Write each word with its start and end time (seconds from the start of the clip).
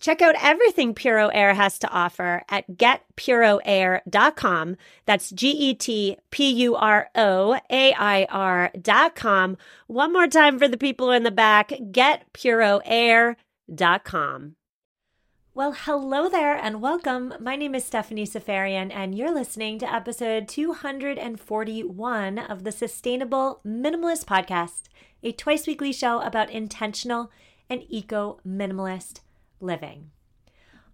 Check 0.00 0.20
out 0.20 0.34
everything 0.42 0.92
Puro 0.94 1.28
Air 1.28 1.54
has 1.54 1.78
to 1.78 1.88
offer 1.88 2.42
at 2.48 2.68
getpuroair.com. 2.72 4.76
That's 5.06 5.30
G 5.30 5.50
E 5.50 5.74
T 5.74 6.16
P 6.30 6.50
U 6.50 6.74
R 6.74 7.08
O 7.14 7.58
A 7.70 7.94
I 7.94 8.26
R.com. 8.28 9.56
One 9.86 10.12
more 10.12 10.26
time 10.26 10.58
for 10.58 10.66
the 10.68 10.76
people 10.76 11.10
in 11.10 11.22
the 11.22 11.30
back 11.30 11.70
getpuroair.com. 11.70 14.56
Well, 15.56 15.72
hello 15.72 16.28
there 16.28 16.56
and 16.56 16.82
welcome. 16.82 17.32
My 17.38 17.54
name 17.54 17.76
is 17.76 17.84
Stephanie 17.84 18.26
Seferian, 18.26 18.90
and 18.92 19.16
you're 19.16 19.32
listening 19.32 19.78
to 19.78 19.88
episode 19.90 20.48
241 20.48 22.38
of 22.40 22.64
the 22.64 22.72
Sustainable 22.72 23.60
Minimalist 23.64 24.24
Podcast, 24.24 24.88
a 25.22 25.30
twice 25.30 25.68
weekly 25.68 25.92
show 25.92 26.20
about 26.22 26.50
intentional 26.50 27.30
and 27.70 27.84
eco 27.88 28.40
minimalist 28.44 29.20
living. 29.60 30.10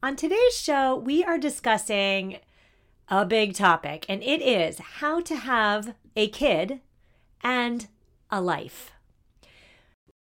On 0.03 0.16
today's 0.16 0.56
show, 0.56 0.97
we 0.97 1.22
are 1.25 1.39
discussing 1.39 2.39
a 3.08 3.27
big 3.27 3.55
topic, 3.55 4.06
and 4.08 4.22
it 4.22 4.41
is 4.41 4.78
how 4.78 5.20
to 5.20 5.36
have 5.36 5.94
a 6.17 6.28
kid 6.28 6.80
and 7.42 7.89
a 8.30 8.41
life. 8.41 8.92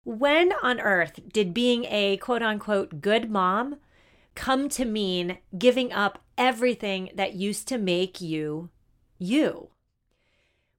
When 0.04 0.52
on 0.62 0.80
earth 0.80 1.20
did 1.32 1.52
being 1.52 1.84
a 1.84 2.16
quote 2.16 2.42
unquote 2.42 3.00
good 3.02 3.30
mom 3.30 3.76
come 4.34 4.68
to 4.70 4.84
mean 4.84 5.38
giving 5.56 5.92
up 5.92 6.24
everything 6.38 7.10
that 7.14 7.34
used 7.34 7.68
to 7.68 7.78
make 7.78 8.20
you 8.20 8.70
you? 9.18 9.68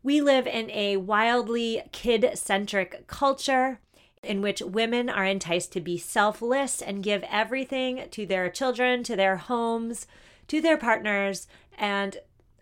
We 0.02 0.22
live 0.22 0.48
in 0.48 0.72
a 0.72 0.98
wildly 0.98 1.84
kid 1.92 2.28
centric 2.36 3.06
culture 3.06 3.80
in 4.24 4.42
which 4.42 4.62
women 4.62 5.10
are 5.10 5.26
enticed 5.26 5.72
to 5.74 5.82
be 5.82 5.98
selfless 5.98 6.82
and 6.82 7.04
give 7.04 7.24
everything 7.30 8.04
to 8.12 8.26
their 8.26 8.50
children, 8.50 9.04
to 9.04 9.16
their 9.16 9.38
homes, 9.38 10.08
to 10.48 10.62
their 10.62 10.78
partners. 10.78 11.48
And 11.78 12.18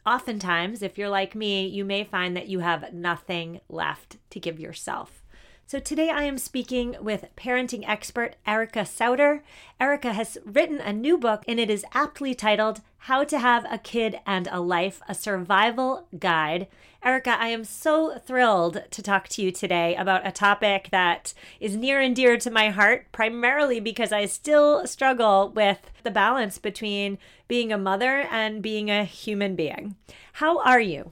oftentimes, 0.05 0.81
if 0.81 0.97
you're 0.97 1.09
like 1.09 1.35
me, 1.35 1.65
you 1.65 1.83
may 1.83 2.03
find 2.03 2.35
that 2.35 2.47
you 2.47 2.59
have 2.59 2.93
nothing 2.93 3.61
left 3.69 4.17
to 4.29 4.39
give 4.39 4.59
yourself. 4.59 5.23
So 5.65 5.79
today 5.79 6.09
I 6.09 6.23
am 6.23 6.37
speaking 6.37 6.95
with 7.01 7.25
parenting 7.35 7.83
expert 7.85 8.37
Erica 8.45 8.85
Souter. 8.85 9.43
Erica 9.81 10.13
has 10.13 10.37
written 10.45 10.79
a 10.79 10.93
new 10.93 11.17
book 11.17 11.43
and 11.45 11.59
it 11.59 11.69
is 11.69 11.85
aptly 11.93 12.33
titled 12.33 12.81
How 12.99 13.25
to 13.25 13.39
Have 13.39 13.65
a 13.69 13.77
Kid 13.77 14.19
and 14.25 14.47
a 14.49 14.61
Life, 14.61 15.01
a 15.09 15.13
Survival 15.13 16.07
Guide. 16.17 16.67
Erica, 17.03 17.37
I 17.39 17.49
am 17.49 17.63
so 17.63 18.17
thrilled 18.17 18.83
to 18.89 19.01
talk 19.03 19.27
to 19.29 19.41
you 19.41 19.51
today 19.51 19.95
about 19.95 20.25
a 20.25 20.31
topic 20.31 20.89
that 20.91 21.33
is 21.59 21.77
near 21.77 22.01
and 22.01 22.15
dear 22.15 22.37
to 22.37 22.49
my 22.49 22.69
heart, 22.69 23.05
primarily 23.11 23.79
because 23.79 24.11
I 24.11 24.25
still 24.25 24.85
struggle 24.87 25.49
with 25.55 25.91
the 26.03 26.11
balance 26.11 26.57
between 26.57 27.19
being 27.47 27.71
a 27.71 27.77
mother 27.77 28.21
and 28.31 28.63
being 28.63 28.89
a 28.89 29.05
human 29.05 29.55
being. 29.55 29.95
How 30.33 30.59
are 30.59 30.79
you? 30.81 31.11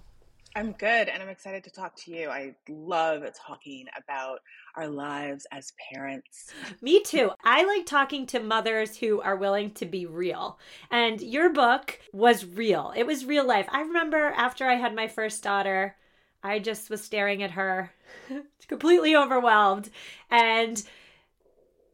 I'm 0.56 0.72
good 0.72 1.09
and 1.09 1.22
I'm 1.22 1.30
excited 1.30 1.64
to 1.66 1.70
talk 1.70 1.96
to 2.06 2.12
you. 2.12 2.30
I 2.30 2.56
love 2.68 3.24
talking 3.36 3.86
about 3.98 4.40
our 4.75 4.88
lives 4.88 5.47
as 5.52 5.74
parents. 5.91 6.52
Me 6.81 7.02
too. 7.02 7.31
I 7.44 7.63
like 7.63 7.86
talking 7.86 8.25
to 8.28 8.40
mothers 8.40 8.97
who 8.97 9.22
are 9.22 9.36
willing 9.36 9.72
to 9.72 9.86
be 9.86 10.06
real. 10.06 10.59
And 10.91 11.22
your 11.22 11.52
book 11.52 12.00
was 12.12 12.46
real. 12.46 12.94
It 12.96 13.06
was 13.06 13.25
real 13.25 13.46
life. 13.46 13.68
I 13.72 13.81
remember 13.81 14.34
after 14.35 14.66
I 14.66 14.75
had 14.75 14.96
my 14.96 15.08
first 15.08 15.44
daughter, 15.44 15.96
I 16.44 16.59
just 16.59 16.90
was 16.90 17.03
staring 17.03 17.41
at 17.41 17.52
her, 17.52 17.91
completely 18.68 19.16
overwhelmed. 19.16 19.90
And 20.30 20.84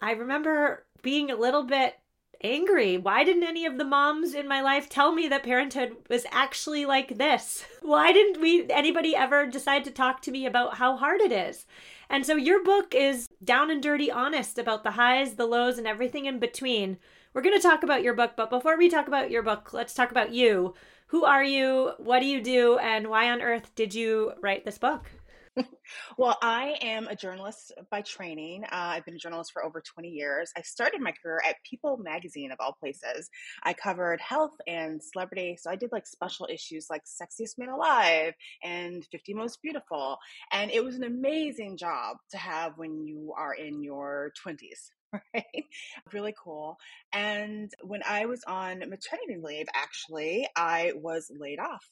I 0.01 0.11
remember 0.11 0.85
being 1.01 1.31
a 1.31 1.35
little 1.35 1.63
bit 1.63 1.95
angry. 2.43 2.97
Why 2.97 3.23
didn't 3.23 3.43
any 3.43 3.65
of 3.65 3.77
the 3.77 3.85
moms 3.85 4.33
in 4.33 4.47
my 4.47 4.61
life 4.61 4.89
tell 4.89 5.11
me 5.13 5.27
that 5.27 5.43
parenthood 5.43 5.95
was 6.09 6.25
actually 6.31 6.85
like 6.85 7.17
this? 7.17 7.63
Why 7.81 8.11
didn't 8.11 8.41
we 8.41 8.69
anybody 8.69 9.15
ever 9.15 9.45
decide 9.45 9.83
to 9.85 9.91
talk 9.91 10.21
to 10.23 10.31
me 10.31 10.45
about 10.45 10.77
how 10.77 10.97
hard 10.97 11.21
it 11.21 11.31
is? 11.31 11.65
And 12.11 12.25
so 12.25 12.35
your 12.35 12.61
book 12.61 12.93
is 12.93 13.29
down 13.41 13.71
and 13.71 13.81
dirty 13.81 14.11
honest 14.11 14.59
about 14.59 14.83
the 14.83 14.91
highs, 14.91 15.35
the 15.35 15.45
lows 15.45 15.77
and 15.77 15.87
everything 15.87 16.25
in 16.25 16.39
between. 16.39 16.97
We're 17.33 17.41
going 17.41 17.55
to 17.55 17.65
talk 17.65 17.83
about 17.83 18.03
your 18.03 18.13
book, 18.13 18.33
but 18.35 18.49
before 18.49 18.77
we 18.77 18.89
talk 18.89 19.07
about 19.07 19.31
your 19.31 19.41
book, 19.41 19.71
let's 19.71 19.93
talk 19.93 20.11
about 20.11 20.33
you. 20.33 20.73
Who 21.07 21.23
are 21.23 21.43
you? 21.43 21.93
What 21.99 22.19
do 22.19 22.25
you 22.25 22.41
do? 22.41 22.77
And 22.79 23.07
why 23.07 23.31
on 23.31 23.41
earth 23.41 23.73
did 23.75 23.95
you 23.95 24.33
write 24.41 24.65
this 24.65 24.77
book? 24.77 25.09
well, 26.17 26.37
I 26.41 26.77
am 26.81 27.07
a 27.07 27.15
journalist 27.15 27.73
by 27.89 28.01
training. 28.01 28.63
Uh, 28.65 28.67
I've 28.71 29.05
been 29.05 29.15
a 29.15 29.19
journalist 29.19 29.51
for 29.51 29.63
over 29.63 29.81
20 29.81 30.09
years. 30.09 30.51
I 30.57 30.61
started 30.61 31.01
my 31.01 31.13
career 31.21 31.41
at 31.47 31.57
People 31.69 31.97
magazine, 31.97 32.51
of 32.51 32.57
all 32.59 32.75
places. 32.79 33.29
I 33.63 33.73
covered 33.73 34.21
health 34.21 34.53
and 34.67 35.01
celebrity. 35.03 35.57
So 35.59 35.69
I 35.69 35.75
did 35.75 35.91
like 35.91 36.07
special 36.07 36.47
issues 36.49 36.87
like 36.89 37.01
Sexiest 37.03 37.57
Man 37.57 37.69
Alive 37.69 38.33
and 38.63 39.05
50 39.11 39.33
Most 39.33 39.61
Beautiful. 39.61 40.17
And 40.51 40.71
it 40.71 40.83
was 40.83 40.95
an 40.95 41.03
amazing 41.03 41.77
job 41.77 42.17
to 42.31 42.37
have 42.37 42.73
when 42.77 43.05
you 43.05 43.33
are 43.37 43.53
in 43.53 43.83
your 43.83 44.31
20s. 44.45 44.91
Right? 45.35 45.65
Really 46.13 46.33
cool. 46.41 46.77
And 47.11 47.69
when 47.83 48.01
I 48.07 48.27
was 48.27 48.45
on 48.47 48.79
maternity 48.79 49.35
leave, 49.43 49.65
actually, 49.75 50.47
I 50.55 50.93
was 50.95 51.29
laid 51.37 51.59
off 51.59 51.85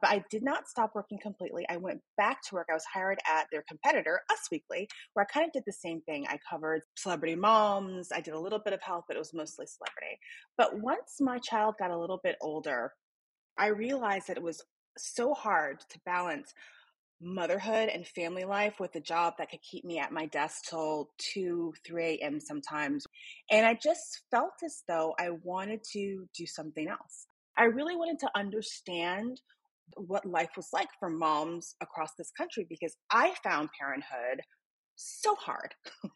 but 0.00 0.10
I 0.10 0.24
did 0.30 0.42
not 0.42 0.68
stop 0.68 0.94
working 0.94 1.18
completely. 1.22 1.66
I 1.68 1.78
went 1.78 2.00
back 2.16 2.42
to 2.42 2.54
work. 2.54 2.68
I 2.70 2.74
was 2.74 2.84
hired 2.84 3.18
at 3.26 3.46
their 3.50 3.64
competitor, 3.68 4.20
Us 4.30 4.48
Weekly, 4.50 4.88
where 5.14 5.26
I 5.28 5.32
kind 5.32 5.46
of 5.46 5.52
did 5.52 5.62
the 5.66 5.72
same 5.72 6.00
thing. 6.02 6.26
I 6.28 6.38
covered 6.48 6.82
celebrity 6.96 7.34
moms. 7.34 8.10
I 8.12 8.20
did 8.20 8.34
a 8.34 8.40
little 8.40 8.58
bit 8.58 8.74
of 8.74 8.82
health, 8.82 9.04
but 9.08 9.16
it 9.16 9.20
was 9.20 9.32
mostly 9.34 9.66
celebrity. 9.66 10.18
But 10.58 10.80
once 10.80 11.16
my 11.20 11.38
child 11.38 11.76
got 11.78 11.90
a 11.90 11.98
little 11.98 12.20
bit 12.22 12.36
older, 12.40 12.92
I 13.58 13.68
realized 13.68 14.28
that 14.28 14.36
it 14.36 14.42
was 14.42 14.62
so 14.98 15.34
hard 15.34 15.80
to 15.90 16.00
balance 16.04 16.52
motherhood 17.20 17.88
and 17.88 18.06
family 18.06 18.44
life 18.44 18.78
with 18.78 18.94
a 18.94 19.00
job 19.00 19.34
that 19.38 19.50
could 19.50 19.62
keep 19.62 19.84
me 19.84 19.98
at 19.98 20.12
my 20.12 20.26
desk 20.26 20.64
till 20.68 21.08
2 21.32 21.72
3 21.86 22.20
a.m 22.20 22.38
sometimes 22.38 23.06
and 23.50 23.64
i 23.64 23.72
just 23.72 24.20
felt 24.30 24.52
as 24.62 24.82
though 24.86 25.14
i 25.18 25.30
wanted 25.42 25.82
to 25.82 26.26
do 26.36 26.44
something 26.44 26.88
else 26.88 27.26
i 27.56 27.64
really 27.64 27.96
wanted 27.96 28.18
to 28.18 28.30
understand 28.34 29.40
what 29.94 30.26
life 30.26 30.50
was 30.56 30.68
like 30.72 30.88
for 30.98 31.08
moms 31.08 31.74
across 31.80 32.10
this 32.18 32.30
country 32.36 32.66
because 32.68 32.96
I 33.10 33.34
found 33.42 33.70
parenthood 33.78 34.40
so 34.96 35.34
hard 35.34 35.74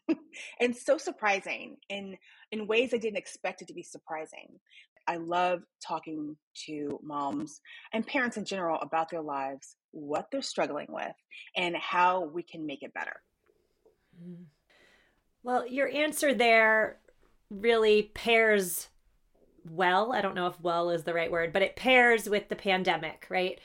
and 0.59 0.75
so 0.75 0.97
surprising 0.97 1.77
in 1.89 2.17
in 2.51 2.67
ways 2.67 2.93
I 2.93 2.97
didn't 2.97 3.17
expect 3.17 3.61
it 3.61 3.67
to 3.67 3.73
be 3.73 3.83
surprising. 3.83 4.59
I 5.07 5.17
love 5.17 5.61
talking 5.85 6.35
to 6.67 6.99
moms 7.03 7.59
and 7.93 8.05
parents 8.05 8.37
in 8.37 8.45
general 8.45 8.79
about 8.81 9.09
their 9.09 9.21
lives, 9.21 9.75
what 9.91 10.27
they're 10.31 10.41
struggling 10.41 10.87
with, 10.89 11.15
and 11.55 11.75
how 11.75 12.25
we 12.25 12.43
can 12.43 12.65
make 12.65 12.83
it 12.83 12.93
better. 12.93 13.21
Mm. 14.23 14.45
Well, 15.43 15.67
your 15.67 15.89
answer 15.89 16.33
there 16.35 16.99
really 17.49 18.11
pairs 18.13 18.89
well. 19.69 20.13
I 20.13 20.21
don't 20.21 20.35
know 20.35 20.47
if 20.47 20.59
well 20.61 20.89
is 20.89 21.03
the 21.03 21.13
right 21.13 21.31
word, 21.31 21.53
but 21.53 21.61
it 21.61 21.75
pairs 21.75 22.29
with 22.29 22.49
the 22.49 22.55
pandemic, 22.55 23.25
right? 23.29 23.59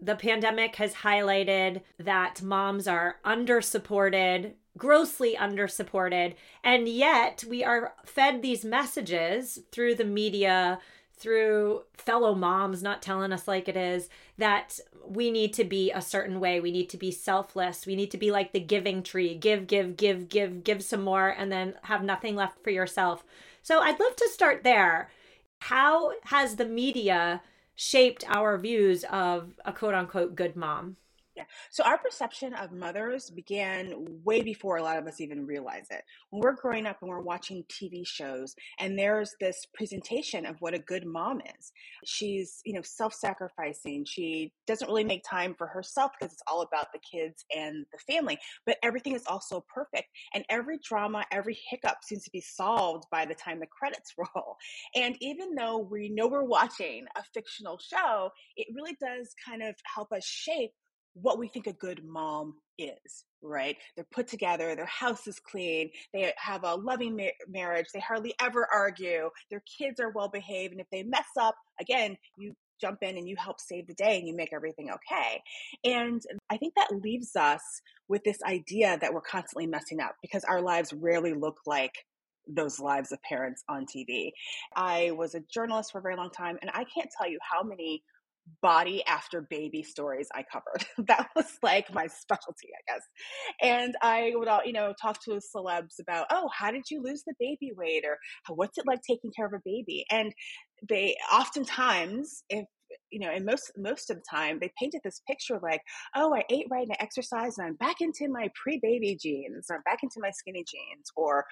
The 0.00 0.16
pandemic 0.16 0.76
has 0.76 0.94
highlighted 0.94 1.82
that 1.98 2.42
moms 2.42 2.88
are 2.88 3.16
under 3.24 3.60
supported, 3.60 4.54
grossly 4.76 5.36
under 5.36 5.68
supported, 5.68 6.34
and 6.62 6.88
yet 6.88 7.44
we 7.48 7.62
are 7.62 7.94
fed 8.04 8.42
these 8.42 8.64
messages 8.64 9.60
through 9.70 9.94
the 9.94 10.04
media, 10.04 10.80
through 11.16 11.82
fellow 11.92 12.34
moms 12.34 12.82
not 12.82 13.00
telling 13.00 13.32
us 13.32 13.46
like 13.46 13.68
it 13.68 13.76
is 13.76 14.08
that 14.36 14.80
we 15.06 15.30
need 15.30 15.52
to 15.54 15.64
be 15.64 15.92
a 15.92 16.02
certain 16.02 16.40
way. 16.40 16.60
We 16.60 16.72
need 16.72 16.88
to 16.90 16.96
be 16.96 17.10
selfless. 17.10 17.86
We 17.86 17.94
need 17.94 18.10
to 18.10 18.18
be 18.18 18.30
like 18.30 18.52
the 18.52 18.60
giving 18.60 19.02
tree 19.02 19.34
give, 19.34 19.66
give, 19.66 19.96
give, 19.96 20.28
give, 20.28 20.64
give 20.64 20.82
some 20.82 21.02
more, 21.02 21.28
and 21.28 21.52
then 21.52 21.74
have 21.82 22.02
nothing 22.02 22.34
left 22.34 22.62
for 22.64 22.70
yourself. 22.70 23.24
So 23.62 23.80
I'd 23.80 24.00
love 24.00 24.16
to 24.16 24.28
start 24.32 24.64
there. 24.64 25.10
How 25.68 26.12
has 26.24 26.56
the 26.56 26.66
media 26.66 27.42
shaped 27.74 28.22
our 28.28 28.58
views 28.58 29.02
of 29.04 29.58
a 29.64 29.72
quote 29.72 29.94
unquote 29.94 30.34
good 30.34 30.56
mom? 30.56 30.98
Yeah. 31.36 31.44
So 31.72 31.82
our 31.82 31.98
perception 31.98 32.54
of 32.54 32.70
mothers 32.70 33.28
began 33.30 33.94
way 34.22 34.42
before 34.42 34.76
a 34.76 34.82
lot 34.82 34.98
of 34.98 35.06
us 35.08 35.20
even 35.20 35.46
realize 35.46 35.86
it. 35.90 36.04
When 36.30 36.42
we're 36.42 36.54
growing 36.54 36.86
up 36.86 36.98
and 37.00 37.10
we're 37.10 37.22
watching 37.22 37.64
TV 37.64 38.06
shows 38.06 38.54
and 38.78 38.96
there's 38.96 39.34
this 39.40 39.66
presentation 39.74 40.46
of 40.46 40.56
what 40.60 40.74
a 40.74 40.78
good 40.78 41.04
mom 41.04 41.40
is. 41.58 41.72
She's, 42.04 42.60
you 42.64 42.72
know, 42.72 42.82
self-sacrificing. 42.82 44.04
She 44.04 44.52
doesn't 44.68 44.86
really 44.86 45.02
make 45.02 45.24
time 45.28 45.56
for 45.58 45.66
herself 45.66 46.12
because 46.18 46.32
it's 46.32 46.42
all 46.46 46.62
about 46.62 46.92
the 46.92 47.00
kids 47.00 47.44
and 47.56 47.84
the 47.92 47.98
family, 48.12 48.38
but 48.64 48.76
everything 48.84 49.16
is 49.16 49.24
also 49.26 49.64
perfect. 49.74 50.08
And 50.34 50.44
every 50.48 50.78
drama, 50.84 51.24
every 51.32 51.58
hiccup 51.68 51.98
seems 52.04 52.22
to 52.24 52.30
be 52.30 52.42
solved 52.42 53.06
by 53.10 53.26
the 53.26 53.34
time 53.34 53.58
the 53.58 53.66
credits 53.66 54.14
roll. 54.18 54.56
And 54.94 55.16
even 55.20 55.56
though 55.56 55.78
we 55.78 56.10
know 56.10 56.28
we're 56.28 56.44
watching 56.44 57.06
a 57.16 57.24
fictional 57.34 57.78
show, 57.78 58.30
it 58.56 58.68
really 58.72 58.96
does 59.00 59.34
kind 59.44 59.64
of 59.64 59.74
help 59.92 60.12
us 60.12 60.24
shape 60.24 60.70
what 61.14 61.38
we 61.38 61.48
think 61.48 61.66
a 61.66 61.72
good 61.72 62.04
mom 62.04 62.54
is, 62.78 63.24
right? 63.42 63.76
They're 63.96 64.06
put 64.12 64.28
together, 64.28 64.74
their 64.74 64.86
house 64.86 65.26
is 65.26 65.38
clean, 65.38 65.90
they 66.12 66.32
have 66.36 66.64
a 66.64 66.74
loving 66.74 67.16
ma- 67.16 67.28
marriage, 67.48 67.86
they 67.92 68.00
hardly 68.00 68.34
ever 68.40 68.66
argue, 68.72 69.30
their 69.50 69.62
kids 69.78 70.00
are 70.00 70.10
well 70.10 70.28
behaved, 70.28 70.72
and 70.72 70.80
if 70.80 70.86
they 70.90 71.02
mess 71.02 71.26
up, 71.40 71.54
again, 71.80 72.16
you 72.36 72.54
jump 72.80 72.98
in 73.02 73.16
and 73.16 73.28
you 73.28 73.36
help 73.38 73.60
save 73.60 73.86
the 73.86 73.94
day 73.94 74.18
and 74.18 74.26
you 74.26 74.34
make 74.34 74.52
everything 74.52 74.90
okay. 74.90 75.40
And 75.84 76.20
I 76.50 76.56
think 76.56 76.74
that 76.74 76.90
leaves 77.02 77.36
us 77.36 77.62
with 78.08 78.24
this 78.24 78.38
idea 78.42 78.98
that 79.00 79.14
we're 79.14 79.20
constantly 79.20 79.66
messing 79.66 80.00
up 80.00 80.16
because 80.20 80.44
our 80.44 80.60
lives 80.60 80.92
rarely 80.92 81.32
look 81.32 81.58
like 81.66 81.92
those 82.46 82.78
lives 82.78 83.12
of 83.12 83.22
parents 83.22 83.62
on 83.68 83.86
TV. 83.86 84.32
I 84.76 85.12
was 85.12 85.34
a 85.34 85.40
journalist 85.52 85.92
for 85.92 85.98
a 85.98 86.02
very 86.02 86.16
long 86.16 86.30
time, 86.30 86.58
and 86.60 86.70
I 86.74 86.84
can't 86.84 87.10
tell 87.16 87.30
you 87.30 87.38
how 87.40 87.62
many 87.62 88.02
body 88.62 89.02
after 89.06 89.42
baby 89.42 89.82
stories 89.82 90.28
I 90.34 90.44
covered. 90.50 90.86
that 91.08 91.28
was 91.36 91.58
like 91.62 91.92
my 91.92 92.06
specialty, 92.06 92.68
I 92.74 92.92
guess. 92.92 93.02
And 93.62 93.94
I 94.02 94.32
would, 94.34 94.48
all, 94.48 94.64
you 94.64 94.72
know, 94.72 94.94
talk 95.00 95.22
to 95.24 95.40
celebs 95.54 96.00
about, 96.00 96.26
oh, 96.30 96.48
how 96.56 96.70
did 96.70 96.84
you 96.90 97.02
lose 97.02 97.22
the 97.26 97.34
baby 97.38 97.72
weight, 97.76 98.04
or 98.06 98.18
what's 98.54 98.78
it 98.78 98.86
like 98.86 99.00
taking 99.08 99.30
care 99.34 99.46
of 99.46 99.52
a 99.52 99.62
baby? 99.64 100.04
And 100.10 100.32
they 100.88 101.16
oftentimes, 101.32 102.44
if 102.48 102.66
you 103.10 103.20
know, 103.20 103.30
and 103.30 103.44
most 103.44 103.72
most 103.76 104.10
of 104.10 104.16
the 104.16 104.22
time 104.28 104.58
they 104.60 104.72
painted 104.78 105.00
this 105.04 105.20
picture 105.26 105.58
like, 105.62 105.80
oh, 106.14 106.34
I 106.34 106.44
ate 106.50 106.66
right 106.70 106.82
and 106.82 106.92
I 106.92 107.02
exercised 107.02 107.58
and 107.58 107.66
I'm 107.66 107.74
back 107.74 108.00
into 108.00 108.28
my 108.28 108.48
pre-baby 108.60 109.16
jeans, 109.20 109.66
or 109.70 109.76
I'm 109.76 109.82
back 109.82 109.98
into 110.02 110.20
my 110.20 110.30
skinny 110.30 110.64
jeans, 110.66 111.10
or 111.16 111.44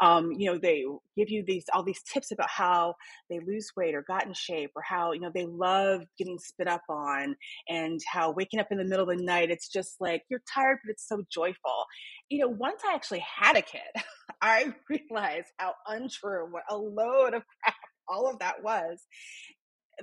um, 0.00 0.32
you 0.32 0.50
know, 0.50 0.58
they 0.58 0.84
give 1.16 1.30
you 1.30 1.44
these 1.46 1.64
all 1.72 1.82
these 1.82 2.02
tips 2.02 2.32
about 2.32 2.50
how 2.50 2.94
they 3.28 3.40
lose 3.40 3.70
weight 3.76 3.94
or 3.94 4.02
got 4.02 4.26
in 4.26 4.34
shape, 4.34 4.70
or 4.76 4.82
how 4.82 5.12
you 5.12 5.20
know 5.20 5.30
they 5.34 5.46
love 5.46 6.02
getting 6.18 6.38
spit 6.38 6.68
up 6.68 6.82
on, 6.88 7.36
and 7.68 8.00
how 8.10 8.32
waking 8.32 8.60
up 8.60 8.68
in 8.70 8.78
the 8.78 8.84
middle 8.84 9.08
of 9.08 9.18
the 9.18 9.24
night, 9.24 9.50
it's 9.50 9.68
just 9.68 9.96
like 10.00 10.22
you're 10.28 10.42
tired, 10.52 10.78
but 10.84 10.90
it's 10.90 11.08
so 11.08 11.22
joyful. 11.32 11.84
You 12.28 12.40
know, 12.40 12.48
once 12.48 12.82
I 12.88 12.94
actually 12.94 13.24
had 13.38 13.56
a 13.56 13.62
kid, 13.62 13.80
I 14.42 14.74
realized 14.88 15.48
how 15.58 15.74
untrue, 15.86 16.46
what 16.50 16.62
a 16.70 16.76
load 16.76 17.34
of 17.34 17.42
crap 17.62 17.74
all 18.10 18.28
of 18.28 18.40
that 18.40 18.62
was 18.62 19.06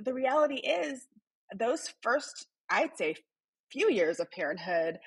the 0.04 0.14
reality 0.14 0.56
is 0.56 1.06
those 1.56 1.92
first, 2.02 2.46
I'd 2.70 2.96
say, 2.96 3.16
few 3.70 3.90
years 3.90 4.20
of 4.20 4.30
parenthood 4.30 4.98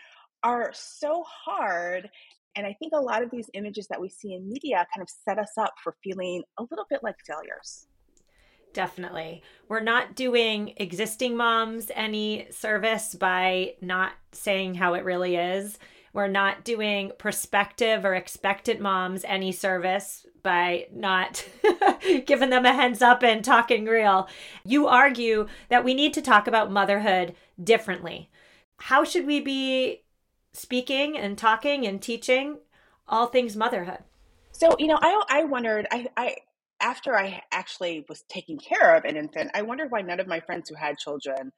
are 0.43 0.71
so 0.73 1.23
hard. 1.27 2.09
And 2.55 2.65
I 2.65 2.75
think 2.79 2.93
a 2.93 2.99
lot 2.99 3.23
of 3.23 3.31
these 3.31 3.49
images 3.53 3.88
that 3.88 4.01
we 4.01 4.09
see 4.09 4.33
in 4.33 4.47
media 4.47 4.85
kind 4.93 5.01
of 5.01 5.09
set 5.09 5.39
us 5.39 5.51
up 5.57 5.73
for 5.83 5.95
feeling 6.03 6.43
a 6.59 6.63
little 6.69 6.85
bit 6.89 7.01
like 7.03 7.15
failures. 7.25 7.88
Definitely. 8.73 9.43
We're 9.67 9.81
not 9.81 10.15
doing 10.15 10.73
existing 10.77 11.35
moms 11.35 11.91
any 11.93 12.47
service 12.51 13.15
by 13.15 13.75
not 13.81 14.13
saying 14.31 14.75
how 14.75 14.93
it 14.93 15.03
really 15.03 15.35
is. 15.35 15.77
We're 16.13 16.27
not 16.27 16.65
doing 16.65 17.11
prospective 17.17 18.03
or 18.03 18.15
expectant 18.15 18.81
moms 18.81 19.23
any 19.25 19.51
service 19.51 20.25
by 20.43 20.87
not 20.91 21.47
giving 22.25 22.49
them 22.49 22.65
a 22.65 22.73
heads 22.73 23.01
up 23.01 23.23
and 23.23 23.43
talking 23.43 23.85
real. 23.85 24.27
You 24.65 24.87
argue 24.87 25.47
that 25.69 25.85
we 25.85 25.93
need 25.93 26.13
to 26.15 26.21
talk 26.21 26.47
about 26.47 26.71
motherhood 26.71 27.35
differently. 27.61 28.29
How 28.77 29.03
should 29.03 29.25
we 29.25 29.39
be 29.39 30.03
speaking 30.53 31.17
and 31.17 31.37
talking 31.37 31.85
and 31.87 32.01
teaching 32.01 32.57
all 33.07 33.27
things 33.27 33.55
motherhood? 33.55 33.99
So, 34.51 34.75
you 34.77 34.87
know, 34.87 34.99
I 35.01 35.23
I 35.29 35.43
wondered 35.45 35.87
I 35.91 36.07
I 36.17 36.35
after 36.81 37.17
I 37.17 37.41
actually 37.51 38.05
was 38.09 38.23
taking 38.27 38.57
care 38.57 38.95
of 38.95 39.05
an 39.05 39.15
infant, 39.15 39.51
I 39.53 39.61
wondered 39.61 39.91
why 39.91 40.01
none 40.01 40.19
of 40.19 40.27
my 40.27 40.39
friends 40.39 40.67
who 40.67 40.75
had 40.75 40.97
children 40.97 41.51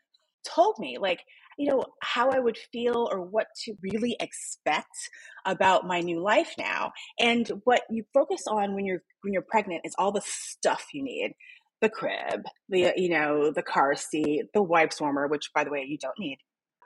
told 0.44 0.77
me 0.77 0.97
like 0.97 1.21
you 1.57 1.69
know 1.69 1.83
how 2.01 2.29
i 2.29 2.39
would 2.39 2.57
feel 2.71 3.09
or 3.11 3.21
what 3.21 3.47
to 3.63 3.73
really 3.81 4.15
expect 4.19 5.09
about 5.45 5.85
my 5.85 6.00
new 6.00 6.21
life 6.21 6.53
now. 6.57 6.91
And 7.19 7.50
what 7.63 7.81
you 7.89 8.03
focus 8.13 8.44
on 8.47 8.75
when 8.75 8.85
you're 8.85 9.01
when 9.21 9.33
you're 9.33 9.44
pregnant 9.47 9.81
is 9.83 9.95
all 9.97 10.11
the 10.11 10.23
stuff 10.25 10.88
you 10.94 11.03
need. 11.03 11.33
The 11.81 11.89
crib 11.89 12.44
the 12.69 12.94
you 12.95 13.09
know 13.09 13.51
the 13.51 13.61
car 13.61 13.94
seat 13.94 14.45
the 14.53 14.63
wipes 14.63 15.01
warmer 15.01 15.27
which 15.27 15.51
by 15.53 15.65
the 15.65 15.69
way 15.69 15.85
you 15.85 15.97
don't 15.97 16.17
need 16.17 16.38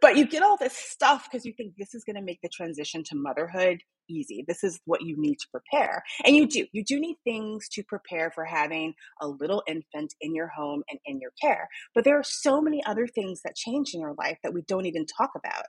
but 0.01 0.17
you 0.17 0.27
get 0.27 0.43
all 0.43 0.57
this 0.57 0.73
stuff 0.73 1.27
because 1.29 1.45
you 1.45 1.53
think 1.53 1.73
this 1.77 1.93
is 1.93 2.03
going 2.03 2.15
to 2.15 2.21
make 2.21 2.39
the 2.41 2.49
transition 2.49 3.03
to 3.05 3.15
motherhood 3.15 3.79
easy. 4.09 4.43
This 4.47 4.63
is 4.63 4.79
what 4.85 5.01
you 5.01 5.15
need 5.17 5.35
to 5.35 5.47
prepare. 5.51 6.03
And 6.25 6.35
you 6.35 6.47
do. 6.47 6.65
You 6.71 6.83
do 6.83 6.99
need 6.99 7.17
things 7.23 7.67
to 7.73 7.83
prepare 7.83 8.31
for 8.31 8.45
having 8.45 8.93
a 9.21 9.27
little 9.27 9.63
infant 9.67 10.13
in 10.21 10.33
your 10.33 10.47
home 10.47 10.83
and 10.89 10.99
in 11.05 11.19
your 11.19 11.31
care. 11.41 11.67
But 11.93 12.03
there 12.03 12.17
are 12.17 12.23
so 12.23 12.61
many 12.61 12.83
other 12.85 13.07
things 13.07 13.41
that 13.43 13.55
change 13.55 13.93
in 13.93 14.01
your 14.01 14.15
life 14.17 14.37
that 14.43 14.53
we 14.53 14.61
don't 14.63 14.85
even 14.85 15.05
talk 15.05 15.31
about. 15.35 15.65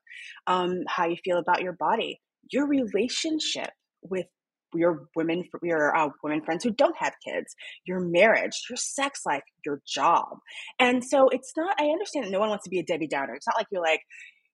Um, 0.47 0.83
how 0.87 1.07
you 1.07 1.17
feel 1.25 1.39
about 1.39 1.63
your 1.63 1.73
body, 1.73 2.21
your 2.51 2.67
relationship 2.67 3.71
with 4.03 4.27
your 4.75 5.09
women 5.17 5.45
your 5.63 5.97
uh, 5.97 6.09
women 6.23 6.43
friends 6.45 6.63
who 6.63 6.71
don't 6.71 6.97
have 6.99 7.15
kids 7.27 7.55
your 7.87 8.01
marriage 8.01 8.53
your 8.69 8.77
sex 8.77 9.21
life 9.25 9.43
your 9.65 9.81
job 9.87 10.39
and 10.79 11.03
so 11.05 11.29
it's 11.31 11.53
not 11.57 11.75
i 11.81 11.85
understand 11.85 12.27
that 12.27 12.31
no 12.31 12.39
one 12.39 12.49
wants 12.49 12.65
to 12.65 12.71
be 12.71 12.79
a 12.79 12.85
debbie 12.85 13.09
downer 13.09 13.35
it's 13.35 13.47
not 13.47 13.57
like 13.57 13.67
you're 13.71 13.83
like 13.83 14.01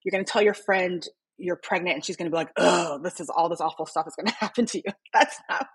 you're 0.05 0.13
going 0.13 0.25
to 0.25 0.31
tell 0.31 0.43
your 0.43 0.55
friend 0.55 1.07
you're 1.39 1.57
pregnant 1.57 1.97
and 1.97 2.05
she's 2.05 2.17
going 2.17 2.31
to 2.31 2.35
be 2.35 2.37
like, 2.37 2.53
oh, 2.57 3.01
this 3.03 3.21
is 3.21 3.31
all 3.35 3.49
this 3.49 3.61
awful 3.61 3.87
stuff 3.87 4.07
is 4.07 4.15
going 4.17 4.27
to 4.29 4.35
happen 4.35 4.67
to 4.67 4.79
you. 4.79 4.93
That's 5.13 5.37
not, 5.49 5.67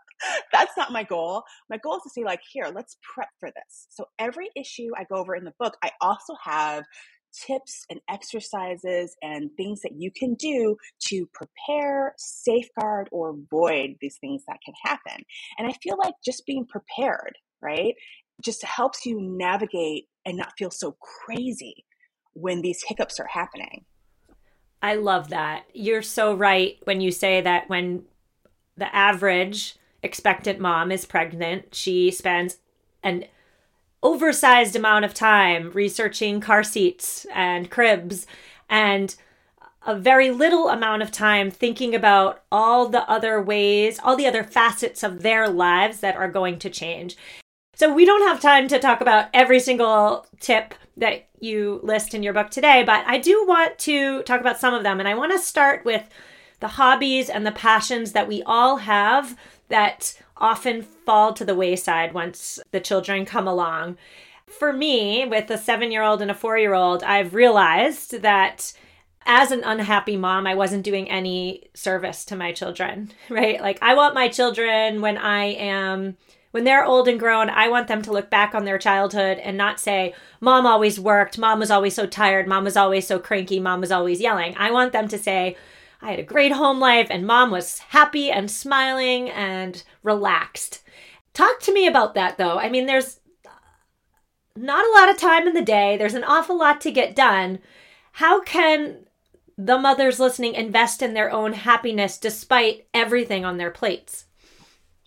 that's 0.52 0.76
not 0.78 0.92
my 0.92 1.04
goal. 1.04 1.44
My 1.70 1.78
goal 1.78 1.98
is 1.98 2.04
to 2.04 2.10
say 2.10 2.24
like, 2.24 2.42
here, 2.52 2.72
let's 2.74 2.98
prep 3.14 3.30
for 3.40 3.50
this. 3.50 3.88
So 3.90 4.06
every 4.18 4.50
issue 4.56 4.90
I 4.98 5.06
go 5.12 5.20
over 5.20 5.36
in 5.36 5.44
the 5.44 5.54
book, 5.60 5.76
I 5.84 5.92
also 6.02 6.36
have 6.44 6.84
tips 7.34 7.86
and 7.90 8.00
exercises 8.10 9.16
and 9.22 9.50
things 9.56 9.82
that 9.82 9.94
you 9.98 10.12
can 10.12 10.34
do 10.36 10.76
to 11.08 11.28
prepare, 11.34 12.14
safeguard, 12.18 13.10
or 13.12 13.32
avoid 13.32 13.96
these 14.02 14.18
things 14.20 14.44
that 14.48 14.60
can 14.64 14.74
happen. 14.84 15.24
And 15.58 15.68
I 15.68 15.74
feel 15.82 15.98
like 15.98 16.14
just 16.24 16.46
being 16.46 16.66
prepared, 16.66 17.38
right, 17.62 17.94
just 18.44 18.64
helps 18.64 19.06
you 19.06 19.20
navigate 19.22 20.06
and 20.26 20.38
not 20.38 20.54
feel 20.58 20.72
so 20.72 20.96
crazy 21.02 21.86
when 22.34 22.62
these 22.62 22.84
hiccups 22.88 23.20
are 23.20 23.28
happening. 23.28 23.86
I 24.82 24.96
love 24.96 25.30
that. 25.30 25.66
You're 25.74 26.02
so 26.02 26.34
right 26.34 26.78
when 26.86 27.02
you 27.02 27.12
say 27.12 27.42
that 27.42 27.68
when 27.68 28.04
the 28.78 28.94
average 28.96 29.76
expectant 30.02 30.60
mom 30.60 30.92
is 30.92 31.06
pregnant, 31.06 31.76
she 31.76 32.12
spends 32.12 32.58
an 33.04 33.26
oversized 34.02 34.76
amount 34.76 35.06
of 35.06 35.14
time 35.14 35.72
researching 35.72 36.40
car 36.40 36.64
seats 36.64 37.26
and 37.34 37.70
cribs 37.70 38.26
and 38.70 39.16
a 39.86 39.96
very 39.96 40.30
little 40.30 40.70
amount 40.70 41.02
of 41.02 41.12
time 41.12 41.50
thinking 41.50 41.96
about 41.96 42.44
all 42.52 42.88
the 42.88 43.10
other 43.10 43.42
ways, 43.42 44.00
all 44.04 44.16
the 44.16 44.28
other 44.28 44.44
facets 44.44 45.04
of 45.04 45.22
their 45.22 45.50
lives 45.50 46.00
that 46.02 46.16
are 46.16 46.30
going 46.30 46.60
to 46.60 46.70
change. 46.70 47.18
So 47.76 47.94
we 47.94 48.06
don't 48.06 48.28
have 48.28 48.42
time 48.42 48.68
to 48.68 48.80
talk 48.80 49.00
about 49.00 49.30
every 49.34 49.60
single 49.60 50.28
tip 50.40 50.76
that 50.98 51.28
you 51.40 51.80
list 51.82 52.14
in 52.14 52.24
your 52.24 52.34
book 52.34 52.50
today, 52.50 52.84
but 52.84 53.06
I 53.08 53.18
do 53.18 53.46
want 53.48 53.78
to 53.80 54.22
talk 54.24 54.42
about 54.42 54.60
some 54.60 54.74
of 54.74 54.84
them. 54.84 55.00
And 55.00 55.08
I 55.08 55.16
want 55.16 55.32
to 55.32 55.40
start 55.40 55.86
with 55.86 56.10
the 56.60 56.68
hobbies 56.68 57.30
and 57.30 57.46
the 57.46 57.52
passions 57.52 58.12
that 58.12 58.28
we 58.28 58.44
all 58.44 58.78
have 58.78 59.38
that 59.70 60.20
often 60.40 60.82
fall 60.82 61.34
to 61.34 61.46
the 61.46 61.56
wayside 61.56 62.14
once 62.14 62.60
the 62.72 62.80
children 62.80 63.26
come 63.26 63.48
along. 63.48 63.98
For 64.48 64.74
me, 64.74 65.26
with 65.26 65.50
a 65.52 65.58
seven 65.58 65.92
year 65.92 66.02
old 66.04 66.22
and 66.22 66.32
a 66.32 66.34
four 66.34 66.58
year 66.58 66.74
old, 66.74 67.04
I've 67.04 67.36
realized 67.36 68.22
that 68.22 68.74
as 69.26 69.52
an 69.52 69.64
unhappy 69.64 70.18
mom, 70.18 70.48
I 70.48 70.56
wasn't 70.56 70.84
doing 70.84 71.10
any 71.10 71.70
service 71.76 72.26
to 72.26 72.36
my 72.36 72.52
children, 72.52 73.12
right? 73.30 73.62
Like, 73.62 73.78
I 73.82 73.94
want 73.94 74.16
my 74.16 74.28
children 74.28 75.02
when 75.02 75.18
I 75.18 75.44
am 75.46 76.18
When 76.52 76.64
they're 76.64 76.86
old 76.86 77.08
and 77.08 77.20
grown, 77.20 77.48
I 77.50 77.70
want 77.70 77.88
them 77.88 78.02
to 78.02 78.12
look 78.12 78.32
back 78.32 78.56
on 78.56 78.66
their 78.66 78.80
childhood 78.80 79.38
and 79.38 79.56
not 79.56 79.80
say, 79.80 80.16
Mom 80.42 80.66
always 80.66 81.00
worked, 81.00 81.38
Mom 81.38 81.60
was 81.60 81.70
always 81.70 81.94
so 81.94 82.08
tired, 82.08 82.48
Mom 82.48 82.64
was 82.64 82.76
always 82.76 83.06
so 83.06 83.20
cranky, 83.20 83.60
Mom 83.60 83.82
was 83.82 83.92
always 83.92 84.20
yelling. 84.20 84.56
I 84.58 84.72
want 84.72 84.92
them 84.92 85.08
to 85.10 85.18
say, 85.20 85.56
I 86.02 86.12
had 86.12 86.20
a 86.20 86.24
great 86.24 86.52
home 86.52 86.80
life 86.80 87.08
and 87.10 87.28
Mom 87.28 87.52
was 87.52 87.80
happy 87.80 88.32
and 88.32 88.50
smiling 88.50 89.30
and 89.30 89.84
relaxed. 90.04 90.82
Talk 91.34 91.60
to 91.62 91.74
me 91.74 91.88
about 91.88 92.14
that 92.16 92.38
though. 92.38 92.58
I 92.58 92.70
mean, 92.70 92.86
there's 92.86 93.20
not 94.56 94.86
a 94.86 95.00
lot 95.00 95.10
of 95.10 95.18
time 95.18 95.48
in 95.48 95.54
the 95.54 95.62
day, 95.62 95.98
there's 95.98 96.14
an 96.14 96.24
awful 96.24 96.58
lot 96.58 96.82
to 96.82 96.92
get 96.92 97.16
done. 97.16 97.60
How 98.14 98.42
can 98.42 99.06
the 99.58 99.78
mothers 99.78 100.20
listening 100.20 100.56
invest 100.56 101.02
in 101.02 101.14
their 101.14 101.32
own 101.32 101.54
happiness 101.54 102.18
despite 102.18 102.88
everything 102.94 103.44
on 103.46 103.58
their 103.58 103.72
plates? 103.72 104.26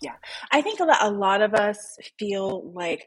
Yeah. 0.01 0.15
I 0.51 0.61
think 0.61 0.79
a 0.79 1.11
lot, 1.11 1.41
of 1.41 1.53
us 1.53 1.97
feel 2.19 2.71
like 2.73 3.05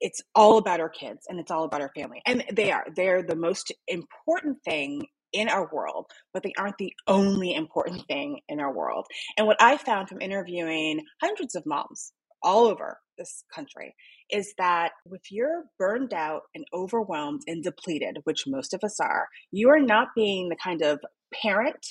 it's 0.00 0.22
all 0.34 0.58
about 0.58 0.80
our 0.80 0.88
kids 0.88 1.26
and 1.28 1.38
it's 1.38 1.50
all 1.50 1.64
about 1.64 1.82
our 1.82 1.92
family. 1.94 2.22
And 2.24 2.44
they 2.52 2.72
are. 2.72 2.86
They're 2.96 3.22
the 3.22 3.36
most 3.36 3.72
important 3.86 4.62
thing 4.64 5.06
in 5.32 5.48
our 5.48 5.68
world, 5.72 6.06
but 6.32 6.42
they 6.42 6.52
aren't 6.58 6.78
the 6.78 6.92
only 7.06 7.54
important 7.54 8.06
thing 8.06 8.40
in 8.48 8.60
our 8.60 8.72
world. 8.72 9.06
And 9.36 9.46
what 9.46 9.60
I 9.60 9.76
found 9.76 10.08
from 10.08 10.20
interviewing 10.20 11.04
hundreds 11.20 11.54
of 11.54 11.66
moms 11.66 12.12
all 12.42 12.66
over 12.66 12.98
this 13.18 13.44
country 13.54 13.94
is 14.30 14.54
that 14.58 14.92
if 15.12 15.30
you're 15.30 15.64
burned 15.78 16.14
out 16.14 16.42
and 16.54 16.64
overwhelmed 16.72 17.42
and 17.46 17.62
depleted, 17.62 18.18
which 18.24 18.44
most 18.46 18.72
of 18.72 18.80
us 18.82 18.98
are, 19.00 19.28
you 19.50 19.68
are 19.68 19.80
not 19.80 20.08
being 20.14 20.48
the 20.48 20.56
kind 20.56 20.82
of 20.82 21.00
parent 21.42 21.86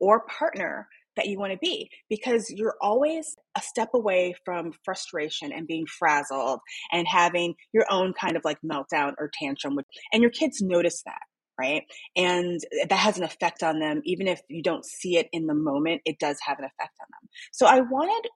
or 0.00 0.24
partner 0.26 0.88
that 1.16 1.26
you 1.26 1.38
want 1.38 1.52
to 1.52 1.58
be 1.58 1.90
because 2.08 2.46
you're 2.50 2.76
always 2.80 3.36
a 3.56 3.60
step 3.60 3.90
away 3.94 4.34
from 4.44 4.72
frustration 4.84 5.52
and 5.52 5.66
being 5.66 5.84
frazzled 5.86 6.60
and 6.92 7.06
having 7.06 7.54
your 7.72 7.84
own 7.90 8.14
kind 8.18 8.36
of 8.36 8.44
like 8.44 8.58
meltdown 8.64 9.12
or 9.18 9.30
tantrum 9.34 9.76
and 10.12 10.22
your 10.22 10.30
kids 10.30 10.62
notice 10.62 11.02
that 11.04 11.20
right 11.60 11.82
and 12.16 12.60
that 12.88 12.98
has 12.98 13.18
an 13.18 13.24
effect 13.24 13.62
on 13.62 13.78
them 13.78 14.00
even 14.04 14.26
if 14.26 14.40
you 14.48 14.62
don't 14.62 14.84
see 14.84 15.16
it 15.16 15.28
in 15.32 15.46
the 15.46 15.54
moment 15.54 16.00
it 16.04 16.18
does 16.18 16.38
have 16.44 16.58
an 16.58 16.64
effect 16.64 16.96
on 17.00 17.06
them 17.10 17.28
so 17.52 17.66
i 17.66 17.80
wanted 17.80 18.28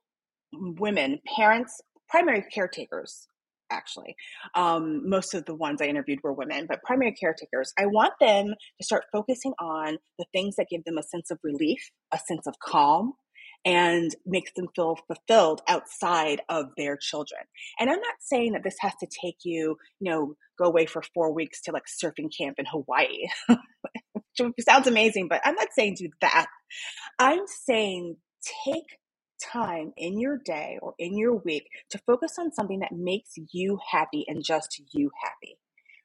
women 0.79 1.19
parents 1.35 1.81
primary 2.09 2.45
caretakers 2.53 3.27
actually. 3.71 4.15
Um, 4.53 5.09
most 5.09 5.33
of 5.33 5.45
the 5.45 5.55
ones 5.55 5.81
I 5.81 5.85
interviewed 5.85 6.19
were 6.23 6.33
women, 6.33 6.65
but 6.67 6.83
primary 6.83 7.13
caretakers. 7.13 7.73
I 7.79 7.87
want 7.87 8.13
them 8.19 8.47
to 8.47 8.85
start 8.85 9.05
focusing 9.11 9.53
on 9.59 9.97
the 10.19 10.25
things 10.31 10.55
that 10.57 10.67
give 10.69 10.83
them 10.83 10.97
a 10.99 11.03
sense 11.03 11.31
of 11.31 11.39
relief, 11.43 11.79
a 12.13 12.19
sense 12.27 12.45
of 12.47 12.55
calm, 12.59 13.13
and 13.65 14.15
makes 14.25 14.51
them 14.53 14.67
feel 14.75 14.97
fulfilled 15.07 15.61
outside 15.67 16.41
of 16.49 16.67
their 16.77 16.95
children. 16.95 17.41
And 17.79 17.89
I'm 17.89 17.99
not 17.99 18.15
saying 18.19 18.53
that 18.53 18.63
this 18.63 18.77
has 18.79 18.93
to 18.99 19.07
take 19.07 19.39
you, 19.43 19.77
you 19.99 20.11
know, 20.11 20.35
go 20.57 20.65
away 20.65 20.85
for 20.85 21.01
four 21.13 21.33
weeks 21.33 21.61
to 21.63 21.71
like 21.71 21.85
surfing 21.85 22.29
camp 22.35 22.59
in 22.59 22.65
Hawaii. 22.65 23.27
Which 24.39 24.65
sounds 24.65 24.87
amazing, 24.87 25.27
but 25.29 25.41
I'm 25.43 25.55
not 25.55 25.69
saying 25.73 25.95
do 25.97 26.09
that. 26.21 26.47
I'm 27.17 27.47
saying 27.47 28.17
take 28.65 28.99
time 29.41 29.93
in 29.97 30.19
your 30.19 30.37
day 30.37 30.77
or 30.81 30.93
in 30.99 31.17
your 31.17 31.35
week 31.35 31.67
to 31.89 31.97
focus 32.05 32.35
on 32.37 32.51
something 32.51 32.79
that 32.79 32.91
makes 32.91 33.31
you 33.51 33.79
happy 33.91 34.25
and 34.27 34.43
just 34.43 34.81
you 34.93 35.11
happy 35.23 35.57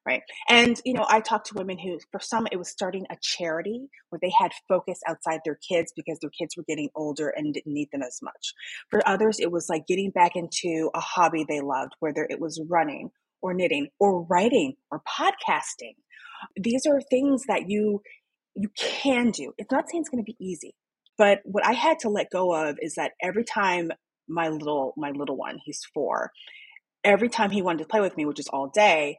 right? 0.06 0.22
And 0.48 0.80
you 0.84 0.94
know 0.94 1.06
i 1.08 1.20
talked 1.20 1.48
to 1.48 1.54
women 1.54 1.78
who 1.78 1.98
for 2.10 2.20
some 2.20 2.46
it 2.50 2.56
was 2.56 2.68
starting 2.68 3.06
a 3.10 3.16
charity 3.20 3.88
where 4.10 4.18
they 4.22 4.32
had 4.38 4.52
focus 4.68 5.00
outside 5.06 5.40
their 5.44 5.58
kids 5.68 5.92
because 5.94 6.18
their 6.20 6.30
kids 6.30 6.56
were 6.56 6.64
getting 6.68 6.88
older 6.94 7.28
and 7.28 7.54
didn't 7.54 7.72
need 7.72 7.88
them 7.92 8.02
as 8.02 8.20
much. 8.22 8.54
For 8.90 9.06
others 9.06 9.38
it 9.40 9.52
was 9.52 9.68
like 9.68 9.86
getting 9.86 10.10
back 10.10 10.36
into 10.36 10.90
a 10.94 11.00
hobby 11.00 11.44
they 11.48 11.60
loved 11.60 11.92
whether 12.00 12.26
it 12.28 12.40
was 12.40 12.60
running 12.68 13.10
or 13.42 13.54
knitting 13.54 13.88
or 13.98 14.22
writing 14.22 14.74
or 14.90 15.00
podcasting. 15.08 15.94
These 16.56 16.86
are 16.86 17.00
things 17.00 17.44
that 17.48 17.68
you 17.68 18.02
you 18.56 18.70
can 18.76 19.30
do. 19.30 19.52
It's 19.58 19.70
not 19.70 19.88
saying 19.88 20.02
it's 20.02 20.10
going 20.10 20.24
to 20.24 20.32
be 20.32 20.36
easy 20.44 20.74
but 21.20 21.40
what 21.44 21.66
I 21.66 21.72
had 21.72 21.98
to 22.00 22.08
let 22.08 22.30
go 22.30 22.54
of 22.54 22.78
is 22.80 22.94
that 22.94 23.12
every 23.22 23.44
time 23.44 23.90
my 24.26 24.48
little 24.48 24.94
my 24.96 25.10
little 25.10 25.36
one, 25.36 25.58
he's 25.62 25.82
4, 25.92 26.30
every 27.04 27.28
time 27.28 27.50
he 27.50 27.60
wanted 27.60 27.80
to 27.80 27.88
play 27.88 28.00
with 28.00 28.16
me, 28.16 28.24
which 28.24 28.40
is 28.40 28.48
all 28.48 28.68
day, 28.68 29.18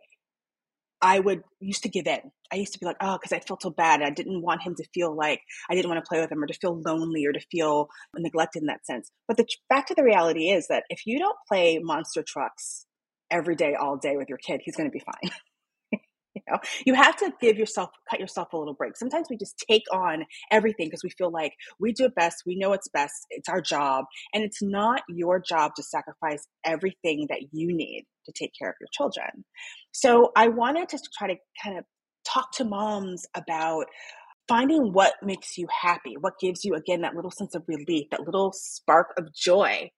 I 1.01 1.19
would 1.19 1.41
used 1.59 1.83
to 1.83 1.89
give 1.89 2.05
in. 2.05 2.19
I 2.51 2.57
used 2.57 2.73
to 2.73 2.79
be 2.79 2.85
like, 2.85 2.97
oh, 3.01 3.17
because 3.17 3.31
I 3.31 3.39
felt 3.39 3.63
so 3.63 3.71
bad. 3.71 4.01
I 4.01 4.11
didn't 4.11 4.41
want 4.41 4.61
him 4.61 4.75
to 4.75 4.83
feel 4.93 5.15
like 5.15 5.41
I 5.69 5.75
didn't 5.75 5.89
want 5.89 6.03
to 6.03 6.07
play 6.07 6.19
with 6.19 6.31
him 6.31 6.43
or 6.43 6.47
to 6.47 6.53
feel 6.53 6.79
lonely 6.85 7.25
or 7.25 7.33
to 7.33 7.39
feel 7.51 7.87
neglected 8.15 8.61
in 8.61 8.67
that 8.67 8.85
sense. 8.85 9.11
But 9.27 9.37
the 9.37 9.47
fact 9.69 9.89
of 9.89 9.97
the 9.97 10.03
reality 10.03 10.49
is 10.49 10.67
that 10.67 10.83
if 10.89 11.05
you 11.05 11.17
don't 11.17 11.37
play 11.47 11.79
monster 11.81 12.23
trucks 12.25 12.85
every 13.31 13.55
day, 13.55 13.75
all 13.75 13.97
day 13.97 14.15
with 14.17 14.29
your 14.29 14.37
kid, 14.37 14.61
he's 14.63 14.75
going 14.75 14.89
to 14.89 14.93
be 14.93 15.03
fine. 15.03 15.31
you 16.35 16.41
know 16.49 16.57
you 16.85 16.93
have 16.93 17.17
to 17.17 17.33
give 17.41 17.57
yourself 17.57 17.89
cut 18.09 18.19
yourself 18.19 18.53
a 18.53 18.57
little 18.57 18.73
break 18.73 18.95
sometimes 18.95 19.27
we 19.29 19.37
just 19.37 19.63
take 19.69 19.83
on 19.91 20.25
everything 20.49 20.87
because 20.87 21.03
we 21.03 21.09
feel 21.09 21.31
like 21.31 21.53
we 21.79 21.91
do 21.91 22.05
it 22.05 22.15
best 22.15 22.43
we 22.45 22.55
know 22.55 22.69
what's 22.69 22.87
best 22.89 23.13
it's 23.31 23.49
our 23.49 23.61
job 23.61 24.05
and 24.33 24.43
it's 24.43 24.61
not 24.61 25.01
your 25.09 25.39
job 25.39 25.71
to 25.75 25.83
sacrifice 25.83 26.47
everything 26.63 27.25
that 27.29 27.41
you 27.51 27.75
need 27.75 28.05
to 28.25 28.31
take 28.31 28.51
care 28.57 28.69
of 28.69 28.75
your 28.79 28.89
children 28.91 29.43
so 29.91 30.31
i 30.35 30.47
wanted 30.47 30.87
to 30.89 30.99
try 31.17 31.27
to 31.27 31.35
kind 31.63 31.77
of 31.77 31.85
talk 32.25 32.51
to 32.51 32.63
moms 32.63 33.25
about 33.35 33.85
finding 34.47 34.91
what 34.93 35.13
makes 35.23 35.57
you 35.57 35.67
happy 35.81 36.15
what 36.19 36.33
gives 36.39 36.63
you 36.63 36.73
again 36.73 37.01
that 37.01 37.15
little 37.15 37.31
sense 37.31 37.55
of 37.55 37.63
relief 37.67 38.07
that 38.11 38.21
little 38.21 38.51
spark 38.53 39.13
of 39.17 39.33
joy 39.33 39.89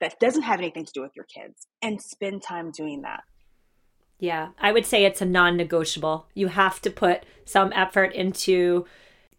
that 0.00 0.14
doesn't 0.20 0.42
have 0.42 0.60
anything 0.60 0.84
to 0.84 0.92
do 0.94 1.02
with 1.02 1.12
your 1.16 1.26
kids 1.26 1.66
and 1.82 2.00
spend 2.00 2.42
time 2.42 2.70
doing 2.70 3.02
that 3.02 3.22
yeah, 4.18 4.50
I 4.58 4.72
would 4.72 4.86
say 4.86 5.04
it's 5.04 5.20
a 5.20 5.26
non 5.26 5.56
negotiable. 5.56 6.26
You 6.34 6.48
have 6.48 6.80
to 6.82 6.90
put 6.90 7.24
some 7.44 7.72
effort 7.74 8.14
into 8.14 8.86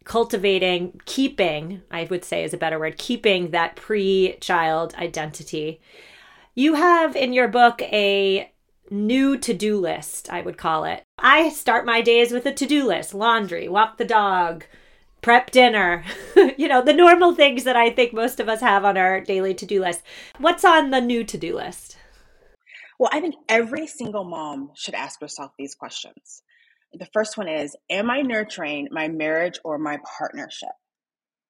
cultivating, 0.04 1.02
keeping, 1.06 1.82
I 1.92 2.06
would 2.06 2.24
say 2.24 2.44
is 2.44 2.54
a 2.54 2.58
better 2.58 2.80
word, 2.80 2.98
keeping 2.98 3.52
that 3.52 3.76
pre 3.76 4.38
child 4.40 4.94
identity. 4.96 5.82
You 6.58 6.74
have 6.74 7.16
in 7.16 7.34
your 7.34 7.48
book 7.48 7.84
a 7.84 8.52
new 8.90 9.38
to 9.38 9.54
do 9.54 9.80
list, 9.80 10.28
I 10.32 10.42
would 10.42 10.58
call 10.58 10.86
it. 10.86 11.04
I 11.20 11.50
start 11.50 11.86
my 11.86 12.02
days 12.02 12.32
with 12.32 12.48
a 12.48 12.52
to 12.52 12.66
do 12.66 12.88
list 12.88 13.14
laundry, 13.14 13.70
walk 13.70 13.98
the 13.98 14.06
dog, 14.06 14.66
prep 15.22 15.52
dinner, 15.52 16.04
you 16.58 16.68
know, 16.68 16.82
the 16.82 16.96
normal 16.96 17.36
things 17.36 17.64
that 17.66 17.76
I 17.76 17.92
think 17.92 18.12
most 18.12 18.40
of 18.40 18.50
us 18.50 18.62
have 18.62 18.84
on 18.84 18.98
our 18.98 19.22
daily 19.22 19.54
to 19.54 19.68
do 19.68 19.82
list. 19.82 20.02
What's 20.40 20.66
on 20.66 20.90
the 20.90 21.00
new 21.00 21.24
to 21.26 21.38
do 21.38 21.56
list? 21.56 21.96
Well, 22.98 23.12
I 23.14 23.20
think 23.20 23.36
every 23.48 23.86
single 23.86 24.24
mom 24.24 24.72
should 24.74 24.96
ask 24.96 25.22
herself 25.22 25.52
these 25.60 25.76
questions. 25.76 26.42
The 26.92 27.08
first 27.14 27.38
one 27.38 27.48
is 27.48 27.76
Am 27.92 28.10
I 28.10 28.24
nurturing 28.24 28.88
my 28.90 29.10
marriage 29.10 29.60
or 29.64 29.78
my 29.78 30.00
partnership? 30.18 30.74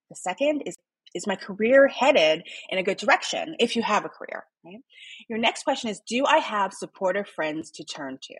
The 0.10 0.18
second 0.18 0.64
is 0.66 0.76
Is 1.16 1.28
my 1.28 1.36
career 1.36 1.88
headed 1.88 2.44
in 2.70 2.78
a 2.78 2.84
good 2.84 2.98
direction 2.98 3.56
if 3.60 3.76
you 3.76 3.82
have 3.82 4.06
a 4.06 4.10
career? 4.10 4.46
Right? 4.66 4.82
Your 5.30 5.40
next 5.40 5.64
question 5.64 5.90
is 5.90 6.02
Do 6.08 6.26
I 6.26 6.38
have 6.38 6.74
supportive 6.74 7.28
friends 7.28 7.72
to 7.72 7.84
turn 7.84 8.18
to? 8.24 8.36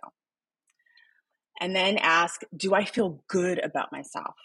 And 1.60 1.76
then 1.76 1.98
ask 1.98 2.42
Do 2.56 2.74
I 2.74 2.86
feel 2.86 3.24
good 3.28 3.64
about 3.64 3.92
myself? 3.92 4.36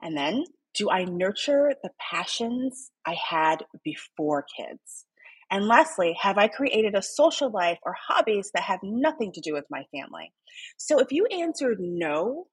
And 0.00 0.16
then 0.16 0.44
do 0.74 0.90
I 0.90 1.04
nurture 1.04 1.72
the 1.82 1.90
passions 1.98 2.90
I 3.04 3.14
had 3.14 3.64
before 3.82 4.44
kids? 4.56 5.06
And 5.50 5.66
lastly, 5.66 6.16
have 6.20 6.36
I 6.38 6.46
created 6.46 6.94
a 6.94 7.02
social 7.02 7.50
life 7.50 7.78
or 7.82 7.96
hobbies 8.08 8.50
that 8.54 8.64
have 8.64 8.80
nothing 8.82 9.32
to 9.32 9.40
do 9.40 9.54
with 9.54 9.64
my 9.70 9.84
family? 9.90 10.32
So 10.76 11.00
if 11.00 11.10
you 11.10 11.26
answered 11.26 11.78
no 11.80 12.46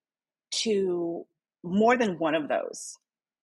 to 0.64 1.26
more 1.64 1.98
than 1.98 2.18
one 2.18 2.36
of 2.36 2.48
those, 2.48 2.96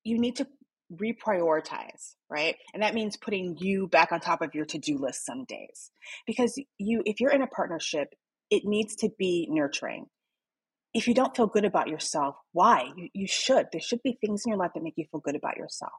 you 0.03 0.19
need 0.19 0.37
to 0.37 0.47
reprioritize, 0.95 2.15
right? 2.29 2.55
And 2.73 2.83
that 2.83 2.93
means 2.93 3.17
putting 3.17 3.57
you 3.59 3.87
back 3.87 4.11
on 4.11 4.19
top 4.19 4.41
of 4.41 4.53
your 4.53 4.65
to-do 4.65 4.97
list 4.97 5.25
some 5.25 5.45
days. 5.45 5.91
Because 6.25 6.59
you 6.77 7.01
if 7.05 7.19
you're 7.19 7.31
in 7.31 7.41
a 7.41 7.47
partnership, 7.47 8.09
it 8.49 8.63
needs 8.65 8.95
to 8.97 9.09
be 9.17 9.47
nurturing 9.49 10.07
if 10.93 11.07
you 11.07 11.15
don't 11.15 11.35
feel 11.35 11.47
good 11.47 11.65
about 11.65 11.87
yourself, 11.87 12.35
why? 12.51 12.89
You, 12.95 13.09
you 13.13 13.27
should. 13.27 13.67
There 13.71 13.81
should 13.81 14.03
be 14.03 14.17
things 14.21 14.43
in 14.45 14.51
your 14.51 14.59
life 14.59 14.71
that 14.75 14.83
make 14.83 14.93
you 14.95 15.05
feel 15.09 15.21
good 15.21 15.35
about 15.35 15.57
yourself. 15.57 15.91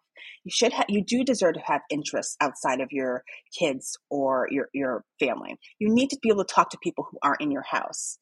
You 0.45 0.53
should 0.55 0.73
have, 0.73 0.87
you 0.89 1.05
do 1.05 1.25
deserve 1.25 1.55
to 1.55 1.61
have 1.61 1.81
interests 1.91 2.37
outside 2.41 2.81
of 2.81 2.89
your 2.93 3.25
kids 3.59 3.99
or 4.09 4.47
your, 4.51 4.69
your 4.73 5.05
family. 5.19 5.57
You 5.81 5.93
need 5.93 6.11
to 6.11 6.19
be 6.23 6.29
able 6.29 6.45
to 6.45 6.55
talk 6.55 6.71
to 6.71 6.79
people 6.79 7.09
who 7.11 7.19
aren't 7.23 7.41
in 7.41 7.51
your 7.51 7.65
house. 7.69 8.19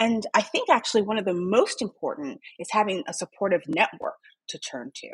And 0.00 0.26
I 0.34 0.42
think 0.42 0.68
actually 0.68 1.02
one 1.02 1.18
of 1.18 1.24
the 1.24 1.32
most 1.32 1.80
important 1.80 2.40
is 2.58 2.68
having 2.70 3.04
a 3.06 3.14
supportive 3.14 3.62
network 3.68 4.16
to 4.48 4.58
turn 4.58 4.90
to 4.96 5.08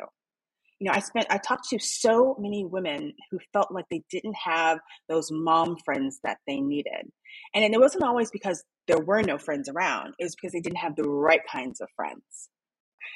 you 0.83 0.89
know, 0.91 0.97
I 0.97 0.99
spent, 0.99 1.27
I 1.29 1.37
talked 1.37 1.69
to 1.69 1.79
so 1.79 2.35
many 2.37 2.65
women 2.65 3.13
who 3.31 3.39
felt 3.53 3.71
like 3.71 3.85
they 3.89 4.03
didn't 4.11 4.35
have 4.43 4.79
those 5.07 5.29
mom 5.31 5.77
friends 5.85 6.19
that 6.25 6.39
they 6.45 6.59
needed. 6.59 7.09
And 7.55 7.73
it 7.73 7.79
wasn't 7.79 8.03
always 8.03 8.29
because 8.31 8.61
there 8.89 8.99
were 8.99 9.21
no 9.21 9.37
friends 9.37 9.69
around, 9.69 10.13
it 10.19 10.25
was 10.25 10.35
because 10.35 10.51
they 10.51 10.59
didn't 10.59 10.79
have 10.79 10.97
the 10.97 11.07
right 11.07 11.39
kinds 11.49 11.79
of 11.79 11.87
friends. 11.95 12.49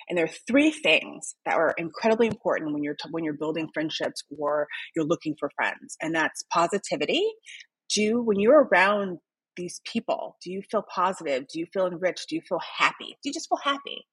And 0.07 0.17
there 0.17 0.24
are 0.24 0.31
three 0.47 0.71
things 0.71 1.36
that 1.45 1.55
are 1.55 1.75
incredibly 1.77 2.27
important 2.27 2.71
when 2.71 2.83
you're 2.83 2.95
t- 2.95 3.09
when 3.12 3.25
you're 3.25 3.33
building 3.33 3.67
friendships 3.74 4.24
or 4.39 4.67
you're 4.95 5.05
looking 5.05 5.36
for 5.38 5.51
friends, 5.57 5.97
and 6.01 6.15
that's 6.15 6.45
positivity. 6.53 7.25
Do 7.89 8.21
when 8.21 8.39
you're 8.39 8.63
around 8.71 9.17
these 9.57 9.81
people, 9.83 10.38
do 10.41 10.51
you 10.51 10.62
feel 10.71 10.86
positive? 10.93 11.47
Do 11.51 11.59
you 11.59 11.65
feel 11.74 11.88
enriched? 11.88 12.29
Do 12.29 12.36
you 12.36 12.41
feel 12.47 12.62
happy? 12.77 13.17
Do 13.21 13.29
you 13.29 13.33
just 13.33 13.50
feel 13.50 13.59
happy? 13.62 14.05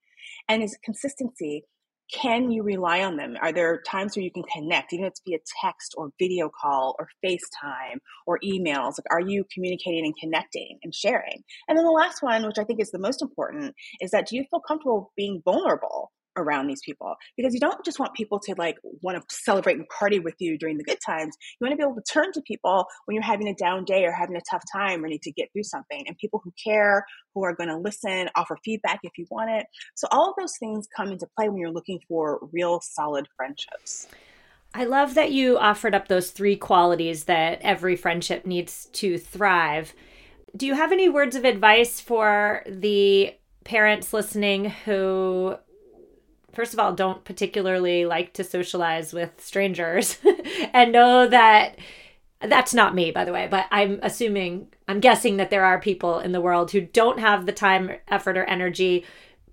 And 0.48 0.60
is 0.62 0.76
consistency 0.84 1.64
can 2.12 2.50
you 2.50 2.62
rely 2.62 3.02
on 3.02 3.16
them? 3.16 3.36
Are 3.40 3.52
there 3.52 3.80
times 3.86 4.16
where 4.16 4.24
you 4.24 4.30
can 4.30 4.44
connect, 4.44 4.92
even 4.92 5.06
if 5.06 5.10
it's 5.10 5.22
via 5.26 5.38
text 5.62 5.94
or 5.96 6.10
video 6.18 6.50
call 6.50 6.96
or 6.98 7.08
FaceTime 7.24 7.98
or 8.26 8.38
emails? 8.44 8.94
Like, 8.98 9.10
are 9.10 9.20
you 9.20 9.44
communicating 9.52 10.04
and 10.04 10.14
connecting 10.20 10.78
and 10.82 10.94
sharing? 10.94 11.42
And 11.68 11.76
then 11.78 11.84
the 11.84 11.90
last 11.90 12.22
one, 12.22 12.46
which 12.46 12.58
I 12.58 12.64
think 12.64 12.80
is 12.80 12.90
the 12.90 12.98
most 12.98 13.22
important, 13.22 13.74
is 14.00 14.10
that 14.10 14.26
do 14.26 14.36
you 14.36 14.44
feel 14.50 14.60
comfortable 14.60 15.12
being 15.16 15.42
vulnerable? 15.44 16.12
Around 16.36 16.66
these 16.66 16.80
people. 16.84 17.14
Because 17.36 17.54
you 17.54 17.60
don't 17.60 17.84
just 17.84 17.98
want 17.98 18.14
people 18.14 18.38
to 18.40 18.54
like 18.56 18.76
want 19.02 19.16
to 19.16 19.34
celebrate 19.34 19.76
and 19.76 19.88
party 19.88 20.18
with 20.18 20.34
you 20.38 20.58
during 20.58 20.78
the 20.78 20.84
good 20.84 20.98
times. 21.04 21.36
You 21.60 21.64
want 21.64 21.72
to 21.72 21.76
be 21.76 21.82
able 21.82 21.96
to 21.96 22.12
turn 22.12 22.32
to 22.32 22.42
people 22.42 22.86
when 23.04 23.14
you're 23.14 23.22
having 23.22 23.48
a 23.48 23.54
down 23.54 23.84
day 23.84 24.04
or 24.04 24.12
having 24.12 24.36
a 24.36 24.42
tough 24.50 24.62
time 24.72 25.04
or 25.04 25.08
need 25.08 25.22
to 25.22 25.32
get 25.32 25.50
through 25.52 25.64
something. 25.64 26.04
And 26.06 26.16
people 26.18 26.40
who 26.42 26.52
care 26.62 27.04
who 27.34 27.44
are 27.44 27.54
going 27.54 27.68
to 27.68 27.76
listen 27.76 28.28
offer 28.36 28.58
feedback 28.64 29.00
if 29.02 29.12
you 29.18 29.26
want 29.30 29.50
it. 29.50 29.66
So 29.94 30.06
all 30.10 30.30
of 30.30 30.36
those 30.38 30.56
things 30.58 30.86
come 30.96 31.08
into 31.08 31.26
play 31.36 31.48
when 31.48 31.58
you're 31.58 31.70
looking 31.70 32.00
for 32.08 32.38
real 32.52 32.80
solid 32.80 33.28
friendships. 33.36 34.06
I 34.76 34.84
love 34.84 35.14
that 35.14 35.30
you 35.30 35.56
offered 35.56 35.94
up 35.94 36.08
those 36.08 36.32
three 36.32 36.56
qualities 36.56 37.24
that 37.24 37.60
every 37.62 37.94
friendship 37.94 38.44
needs 38.44 38.86
to 38.94 39.18
thrive. 39.18 39.94
Do 40.56 40.66
you 40.66 40.74
have 40.74 40.90
any 40.90 41.08
words 41.08 41.36
of 41.36 41.44
advice 41.44 42.00
for 42.00 42.64
the 42.66 43.34
parents 43.62 44.12
listening 44.12 44.70
who 44.84 45.56
first 46.54 46.72
of 46.72 46.78
all, 46.78 46.92
don't 46.92 47.24
particularly 47.24 48.06
like 48.06 48.32
to 48.34 48.44
socialize 48.44 49.12
with 49.12 49.32
strangers 49.38 50.18
and 50.72 50.92
know 50.92 51.26
that 51.28 51.78
that's 52.40 52.74
not 52.74 52.94
me, 52.94 53.10
by 53.10 53.24
the 53.24 53.32
way, 53.32 53.48
but 53.50 53.66
I'm 53.70 53.98
assuming, 54.02 54.68
I'm 54.88 55.00
guessing 55.00 55.36
that 55.38 55.50
there 55.50 55.64
are 55.64 55.80
people 55.80 56.18
in 56.18 56.32
the 56.32 56.40
world 56.40 56.70
who 56.70 56.80
don't 56.80 57.18
have 57.18 57.46
the 57.46 57.52
time, 57.52 57.92
effort, 58.08 58.36
or 58.36 58.44
energy. 58.44 59.04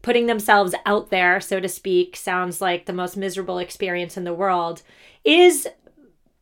Putting 0.02 0.26
themselves 0.26 0.74
out 0.86 1.10
there, 1.10 1.40
so 1.40 1.60
to 1.60 1.70
speak, 1.70 2.16
sounds 2.16 2.60
like 2.60 2.86
the 2.86 2.94
most 2.94 3.16
miserable 3.16 3.60
experience 3.60 4.18
in 4.18 4.24
the 4.24 4.34
world. 4.34 4.82
Is 5.24 5.68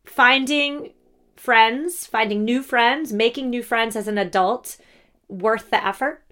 finding 0.06 0.94
friends, 1.36 2.06
finding 2.06 2.44
new 2.44 2.63
friends, 2.63 3.12
making 3.13 3.50
new 3.50 3.62
friends 3.62 3.96
as 3.96 4.08
an 4.08 4.18
adult 4.18 4.78
worth 5.28 5.70
the 5.70 5.86
effort? 5.86 6.24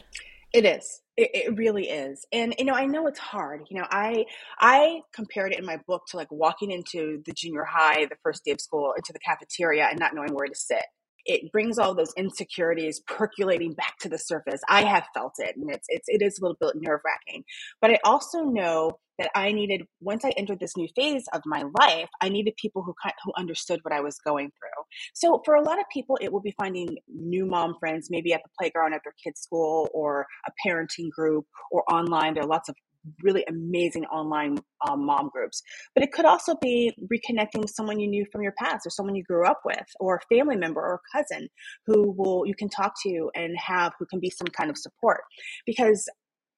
It 0.54 0.66
is. 0.66 1.02
It, 1.18 1.32
it 1.34 1.58
really 1.58 1.90
is. 1.90 2.26
And 2.32 2.56
you 2.60 2.66
know, 2.66 2.76
I 2.76 2.86
know 2.86 3.08
it's 3.08 3.20
hard. 3.20 3.68
You 3.70 3.80
know, 3.80 3.88
I 3.90 4.26
I 4.60 5.02
compared 5.14 5.54
it 5.54 5.60
in 5.60 5.66
my 5.66 5.78
book 5.88 6.04
to 6.10 6.18
like 6.18 6.32
walking 6.32 6.72
into 6.72 7.24
the 7.26 7.34
junior 7.34 7.66
high 7.66 8.06
the 8.06 8.18
first 8.24 8.46
day 8.46 8.52
of 8.52 8.62
school 8.62 8.94
into 8.96 9.14
the 9.14 9.20
cafeteria 9.20 9.88
and 9.90 10.00
not 10.00 10.14
knowing 10.16 10.34
where 10.34 10.48
to 10.48 10.56
sit 10.56 10.84
it 11.28 11.52
brings 11.52 11.78
all 11.78 11.94
those 11.94 12.14
insecurities 12.18 13.02
percolating 13.02 13.74
back 13.74 13.98
to 14.00 14.10
the 14.10 14.18
surface. 14.18 14.62
I 14.70 14.84
have 14.86 15.06
felt 15.14 15.34
it, 15.38 15.56
and 15.58 15.70
it's 15.70 15.86
it's 15.90 16.08
it 16.08 16.22
is 16.22 16.40
a 16.40 16.42
little 16.42 16.58
bit 16.60 16.72
nerve 16.76 17.02
wracking. 17.06 17.44
But 17.82 17.92
I 17.92 18.00
also 18.04 18.44
know 18.44 18.98
that 19.20 19.30
I 19.36 19.52
needed 19.52 19.84
once 20.00 20.24
I 20.24 20.30
entered 20.38 20.60
this 20.60 20.78
new 20.78 20.88
phase 20.96 21.26
of 21.34 21.42
my 21.46 21.64
life, 21.80 22.10
I 22.22 22.30
needed 22.30 22.56
people 22.56 22.82
who 22.84 22.94
who 23.24 23.34
understood 23.38 23.80
what 23.84 23.94
I 23.94 24.00
was 24.00 24.18
going 24.20 24.48
through. 24.48 24.84
So 25.14 25.42
for 25.44 25.56
a 25.56 25.62
lot 25.62 25.80
of 25.80 25.86
people, 25.94 26.18
it 26.22 26.32
will 26.32 26.42
be 26.42 26.54
finding 26.58 26.98
new 27.08 27.46
mom 27.46 27.76
friends, 27.80 28.08
maybe 28.10 28.34
at 28.34 28.42
the 28.44 28.50
playground 28.60 28.94
at 28.94 29.02
their 29.04 29.16
kids' 29.24 29.42
school, 29.42 29.90
or 29.94 30.26
a 30.48 30.52
parenting 30.66 31.10
group, 31.10 31.46
or 31.72 31.84
online. 31.92 32.34
There 32.34 32.44
are 32.44 32.48
lots 32.48 32.70
of 32.70 32.76
really 33.22 33.44
amazing 33.48 34.06
online 34.06 34.58
um, 34.88 35.06
mom 35.06 35.30
groups. 35.34 35.62
But 35.94 36.04
it 36.04 36.12
could 36.12 36.26
also 36.26 36.56
be 36.62 36.94
reconnecting 37.12 37.62
with 37.62 37.72
someone 37.72 38.00
you 38.00 38.08
knew 38.08 38.26
from 38.32 38.42
your 38.42 38.54
past 38.58 38.86
or 38.86 38.90
someone 38.90 39.16
you 39.16 39.24
grew 39.24 39.46
up 39.46 39.62
with 39.66 39.86
or 40.00 40.16
a 40.16 40.36
family 40.36 40.56
member 40.56 40.82
or 40.82 40.96
a 40.96 41.18
cousin 41.18 41.50
who 41.86 42.12
will 42.12 42.46
you 42.46 42.56
can 42.56 42.70
talk 42.70 42.94
to 43.04 43.30
and 43.36 43.58
have 43.58 43.94
who 44.00 44.06
can 44.06 44.20
be 44.20 44.30
some 44.30 44.48
kind 44.48 44.70
of 44.70 44.78
support. 44.78 45.22
Because 45.66 46.08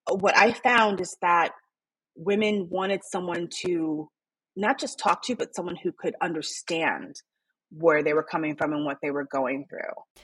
what 0.10 0.38
I 0.38 0.54
found 0.54 1.02
is 1.02 1.16
that 1.22 1.52
women 2.16 2.68
wanted 2.70 3.02
someone 3.04 3.48
to 3.64 4.10
not 4.56 4.80
just 4.80 5.00
talk 5.00 5.24
to, 5.24 5.36
but 5.36 5.56
someone 5.56 5.78
who 5.82 5.92
could 5.92 6.16
understand 6.22 7.16
where 7.72 8.04
they 8.04 8.14
were 8.14 8.24
coming 8.24 8.56
from 8.56 8.74
and 8.74 8.86
what 8.86 8.98
they 9.02 9.12
were 9.12 9.28
going 9.32 9.66
through. 9.70 10.24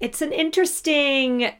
It's 0.00 0.20
an 0.20 0.32
interesting 0.32 1.52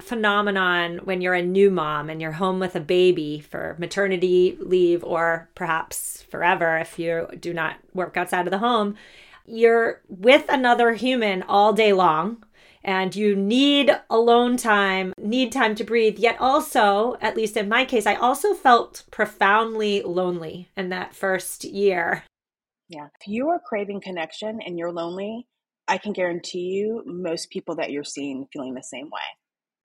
phenomenon 0.00 1.00
when 1.04 1.20
you're 1.20 1.34
a 1.34 1.42
new 1.42 1.70
mom 1.70 2.10
and 2.10 2.20
you're 2.20 2.32
home 2.32 2.58
with 2.58 2.74
a 2.74 2.80
baby 2.80 3.40
for 3.40 3.76
maternity 3.78 4.56
leave 4.60 5.04
or 5.04 5.48
perhaps 5.54 6.22
forever 6.22 6.78
if 6.78 6.98
you 6.98 7.28
do 7.38 7.54
not 7.54 7.76
work 7.94 8.16
outside 8.16 8.46
of 8.46 8.50
the 8.50 8.58
home. 8.58 8.96
You're 9.46 10.00
with 10.08 10.44
another 10.48 10.94
human 10.94 11.42
all 11.44 11.72
day 11.72 11.92
long 11.92 12.42
and 12.82 13.14
you 13.14 13.36
need 13.36 13.92
alone 14.10 14.56
time, 14.56 15.14
need 15.18 15.52
time 15.52 15.74
to 15.76 15.84
breathe. 15.84 16.18
Yet, 16.18 16.36
also, 16.40 17.16
at 17.20 17.36
least 17.36 17.56
in 17.56 17.68
my 17.68 17.84
case, 17.84 18.06
I 18.06 18.16
also 18.16 18.54
felt 18.54 19.04
profoundly 19.10 20.02
lonely 20.02 20.68
in 20.76 20.88
that 20.88 21.14
first 21.14 21.62
year. 21.62 22.24
Yeah. 22.88 23.06
If 23.20 23.28
you 23.28 23.48
are 23.50 23.60
craving 23.64 24.00
connection 24.00 24.60
and 24.66 24.78
you're 24.78 24.92
lonely, 24.92 25.46
I 25.92 25.98
can 25.98 26.14
guarantee 26.14 26.70
you 26.70 27.02
most 27.04 27.50
people 27.50 27.76
that 27.76 27.90
you're 27.90 28.02
seeing 28.02 28.46
feeling 28.50 28.72
the 28.72 28.82
same 28.82 29.10
way. 29.10 29.20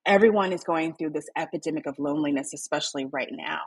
Everyone 0.06 0.54
is 0.54 0.64
going 0.64 0.94
through 0.94 1.10
this 1.10 1.28
epidemic 1.36 1.84
of 1.84 1.96
loneliness, 1.98 2.54
especially 2.54 3.04
right 3.04 3.28
now. 3.30 3.60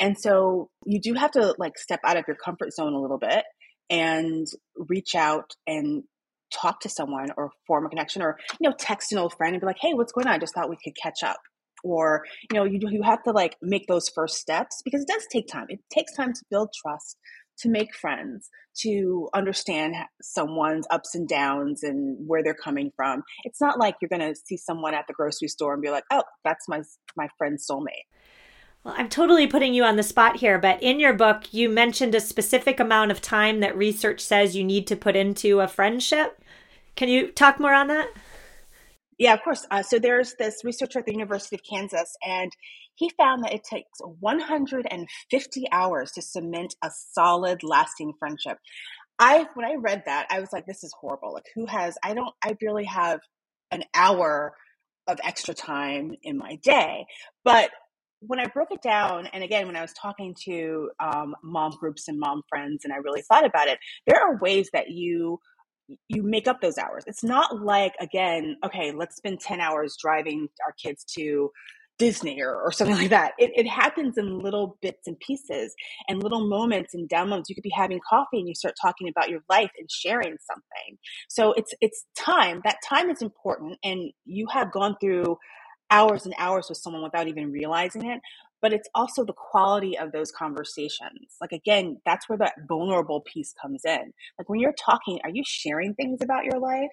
And 0.00 0.18
so 0.18 0.70
you 0.86 0.98
do 0.98 1.12
have 1.12 1.32
to 1.32 1.54
like 1.58 1.76
step 1.76 2.00
out 2.02 2.16
of 2.16 2.24
your 2.26 2.38
comfort 2.42 2.72
zone 2.72 2.94
a 2.94 3.00
little 3.02 3.18
bit 3.18 3.44
and 3.90 4.46
reach 4.76 5.14
out 5.14 5.50
and 5.66 6.04
talk 6.50 6.80
to 6.80 6.88
someone 6.88 7.28
or 7.36 7.50
form 7.66 7.84
a 7.84 7.90
connection 7.90 8.22
or 8.22 8.38
you 8.58 8.66
know 8.66 8.74
text 8.78 9.12
an 9.12 9.18
old 9.18 9.34
friend 9.34 9.54
and 9.54 9.60
be 9.60 9.66
like 9.66 9.78
hey 9.80 9.92
what's 9.92 10.12
going 10.12 10.26
on 10.26 10.34
i 10.34 10.38
just 10.38 10.54
thought 10.54 10.70
we 10.70 10.78
could 10.82 10.94
catch 10.94 11.24
up 11.24 11.40
or 11.82 12.24
you 12.50 12.56
know 12.56 12.64
you, 12.64 12.78
you 12.88 13.02
have 13.02 13.20
to 13.24 13.32
like 13.32 13.56
make 13.60 13.88
those 13.88 14.08
first 14.08 14.36
steps 14.36 14.80
because 14.84 15.02
it 15.02 15.08
does 15.08 15.26
take 15.32 15.48
time 15.48 15.66
it 15.68 15.80
takes 15.92 16.14
time 16.14 16.32
to 16.32 16.40
build 16.50 16.68
trust 16.80 17.16
to 17.58 17.68
make 17.68 17.94
friends 17.94 18.50
to 18.76 19.28
understand 19.34 19.94
someone's 20.20 20.86
ups 20.90 21.14
and 21.14 21.28
downs 21.28 21.82
and 21.82 22.16
where 22.26 22.42
they're 22.42 22.54
coming 22.54 22.90
from 22.96 23.22
it's 23.44 23.60
not 23.60 23.78
like 23.78 23.94
you're 24.00 24.08
going 24.08 24.20
to 24.20 24.38
see 24.44 24.56
someone 24.56 24.94
at 24.94 25.06
the 25.06 25.14
grocery 25.14 25.48
store 25.48 25.74
and 25.74 25.82
be 25.82 25.90
like 25.90 26.04
oh 26.10 26.22
that's 26.44 26.68
my 26.68 26.82
my 27.16 27.28
friend's 27.38 27.66
soulmate 27.70 28.06
well, 28.84 28.94
I'm 28.98 29.08
totally 29.08 29.46
putting 29.46 29.72
you 29.72 29.82
on 29.82 29.96
the 29.96 30.02
spot 30.02 30.36
here, 30.36 30.58
but 30.58 30.82
in 30.82 31.00
your 31.00 31.14
book, 31.14 31.54
you 31.54 31.70
mentioned 31.70 32.14
a 32.14 32.20
specific 32.20 32.78
amount 32.78 33.12
of 33.12 33.22
time 33.22 33.60
that 33.60 33.74
research 33.76 34.20
says 34.20 34.54
you 34.54 34.62
need 34.62 34.86
to 34.88 34.96
put 34.96 35.16
into 35.16 35.60
a 35.60 35.68
friendship. 35.68 36.38
Can 36.94 37.08
you 37.08 37.32
talk 37.32 37.58
more 37.58 37.72
on 37.72 37.86
that? 37.86 38.10
Yeah, 39.18 39.32
of 39.32 39.42
course. 39.42 39.66
Uh, 39.70 39.82
so 39.82 39.98
there's 39.98 40.34
this 40.38 40.62
researcher 40.64 40.98
at 40.98 41.06
the 41.06 41.12
University 41.12 41.56
of 41.56 41.62
Kansas, 41.62 42.14
and 42.26 42.52
he 42.94 43.10
found 43.10 43.44
that 43.44 43.52
it 43.54 43.64
takes 43.64 43.98
150 44.00 45.64
hours 45.72 46.12
to 46.12 46.22
cement 46.22 46.74
a 46.82 46.90
solid, 47.12 47.62
lasting 47.62 48.14
friendship. 48.18 48.58
I 49.18 49.46
when 49.54 49.66
I 49.66 49.74
read 49.74 50.02
that, 50.06 50.26
I 50.30 50.40
was 50.40 50.52
like, 50.52 50.66
"This 50.66 50.82
is 50.84 50.92
horrible." 51.00 51.32
Like, 51.32 51.46
who 51.54 51.66
has? 51.66 51.96
I 52.02 52.14
don't. 52.14 52.34
I 52.44 52.54
barely 52.54 52.84
have 52.84 53.20
an 53.70 53.84
hour 53.94 54.54
of 55.06 55.20
extra 55.22 55.54
time 55.54 56.12
in 56.22 56.38
my 56.38 56.56
day. 56.62 57.06
But 57.44 57.70
when 58.20 58.40
I 58.40 58.46
broke 58.46 58.70
it 58.72 58.82
down, 58.82 59.26
and 59.32 59.44
again, 59.44 59.66
when 59.66 59.76
I 59.76 59.82
was 59.82 59.92
talking 59.92 60.34
to 60.44 60.90
um, 60.98 61.34
mom 61.42 61.72
groups 61.78 62.08
and 62.08 62.18
mom 62.18 62.42
friends, 62.48 62.84
and 62.84 62.92
I 62.92 62.96
really 62.96 63.22
thought 63.22 63.44
about 63.44 63.68
it, 63.68 63.78
there 64.06 64.20
are 64.20 64.38
ways 64.38 64.70
that 64.72 64.90
you 64.90 65.38
you 66.08 66.22
make 66.22 66.48
up 66.48 66.60
those 66.60 66.78
hours. 66.78 67.04
It's 67.06 67.22
not 67.22 67.62
like 67.62 67.94
again, 68.00 68.56
okay, 68.64 68.92
let's 68.92 69.16
spend 69.16 69.40
10 69.40 69.60
hours 69.60 69.96
driving 70.00 70.48
our 70.66 70.72
kids 70.82 71.04
to 71.18 71.50
Disney 71.98 72.42
or, 72.42 72.54
or 72.54 72.72
something 72.72 72.96
like 73.00 73.10
that. 73.10 73.32
It, 73.38 73.52
it 73.56 73.68
happens 73.68 74.18
in 74.18 74.40
little 74.40 74.78
bits 74.82 75.06
and 75.06 75.18
pieces 75.20 75.74
and 76.08 76.22
little 76.22 76.48
moments 76.48 76.94
and 76.94 77.08
downloads. 77.08 77.44
You 77.48 77.54
could 77.54 77.62
be 77.62 77.72
having 77.74 78.00
coffee 78.08 78.38
and 78.38 78.48
you 78.48 78.54
start 78.54 78.74
talking 78.80 79.08
about 79.08 79.30
your 79.30 79.40
life 79.50 79.70
and 79.78 79.90
sharing 79.90 80.36
something. 80.46 80.98
So 81.28 81.52
it's 81.54 81.74
it's 81.80 82.04
time. 82.16 82.60
That 82.64 82.78
time 82.88 83.10
is 83.10 83.22
important 83.22 83.78
and 83.84 84.12
you 84.24 84.46
have 84.52 84.72
gone 84.72 84.96
through 85.00 85.38
hours 85.90 86.24
and 86.24 86.34
hours 86.38 86.66
with 86.68 86.78
someone 86.78 87.02
without 87.02 87.28
even 87.28 87.52
realizing 87.52 88.06
it 88.10 88.20
but 88.64 88.72
it's 88.72 88.88
also 88.94 89.26
the 89.26 89.34
quality 89.34 89.98
of 89.98 90.10
those 90.12 90.32
conversations. 90.32 91.36
Like, 91.38 91.52
again, 91.52 92.00
that's 92.06 92.30
where 92.30 92.38
that 92.38 92.54
vulnerable 92.66 93.20
piece 93.20 93.52
comes 93.60 93.82
in. 93.84 94.10
Like, 94.38 94.48
when 94.48 94.58
you're 94.58 94.72
talking, 94.72 95.20
are 95.22 95.28
you 95.28 95.42
sharing 95.46 95.92
things 95.92 96.22
about 96.22 96.46
your 96.46 96.58
life? 96.58 96.88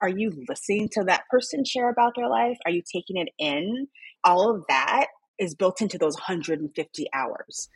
Are 0.00 0.08
you 0.08 0.44
listening 0.48 0.88
to 0.92 1.02
that 1.02 1.24
person 1.28 1.64
share 1.64 1.90
about 1.90 2.12
their 2.14 2.28
life? 2.28 2.56
Are 2.64 2.70
you 2.70 2.80
taking 2.80 3.16
it 3.16 3.30
in? 3.40 3.88
All 4.22 4.54
of 4.54 4.62
that 4.68 5.08
is 5.40 5.56
built 5.56 5.82
into 5.82 5.98
those 5.98 6.14
150 6.14 7.06
hours. 7.12 7.68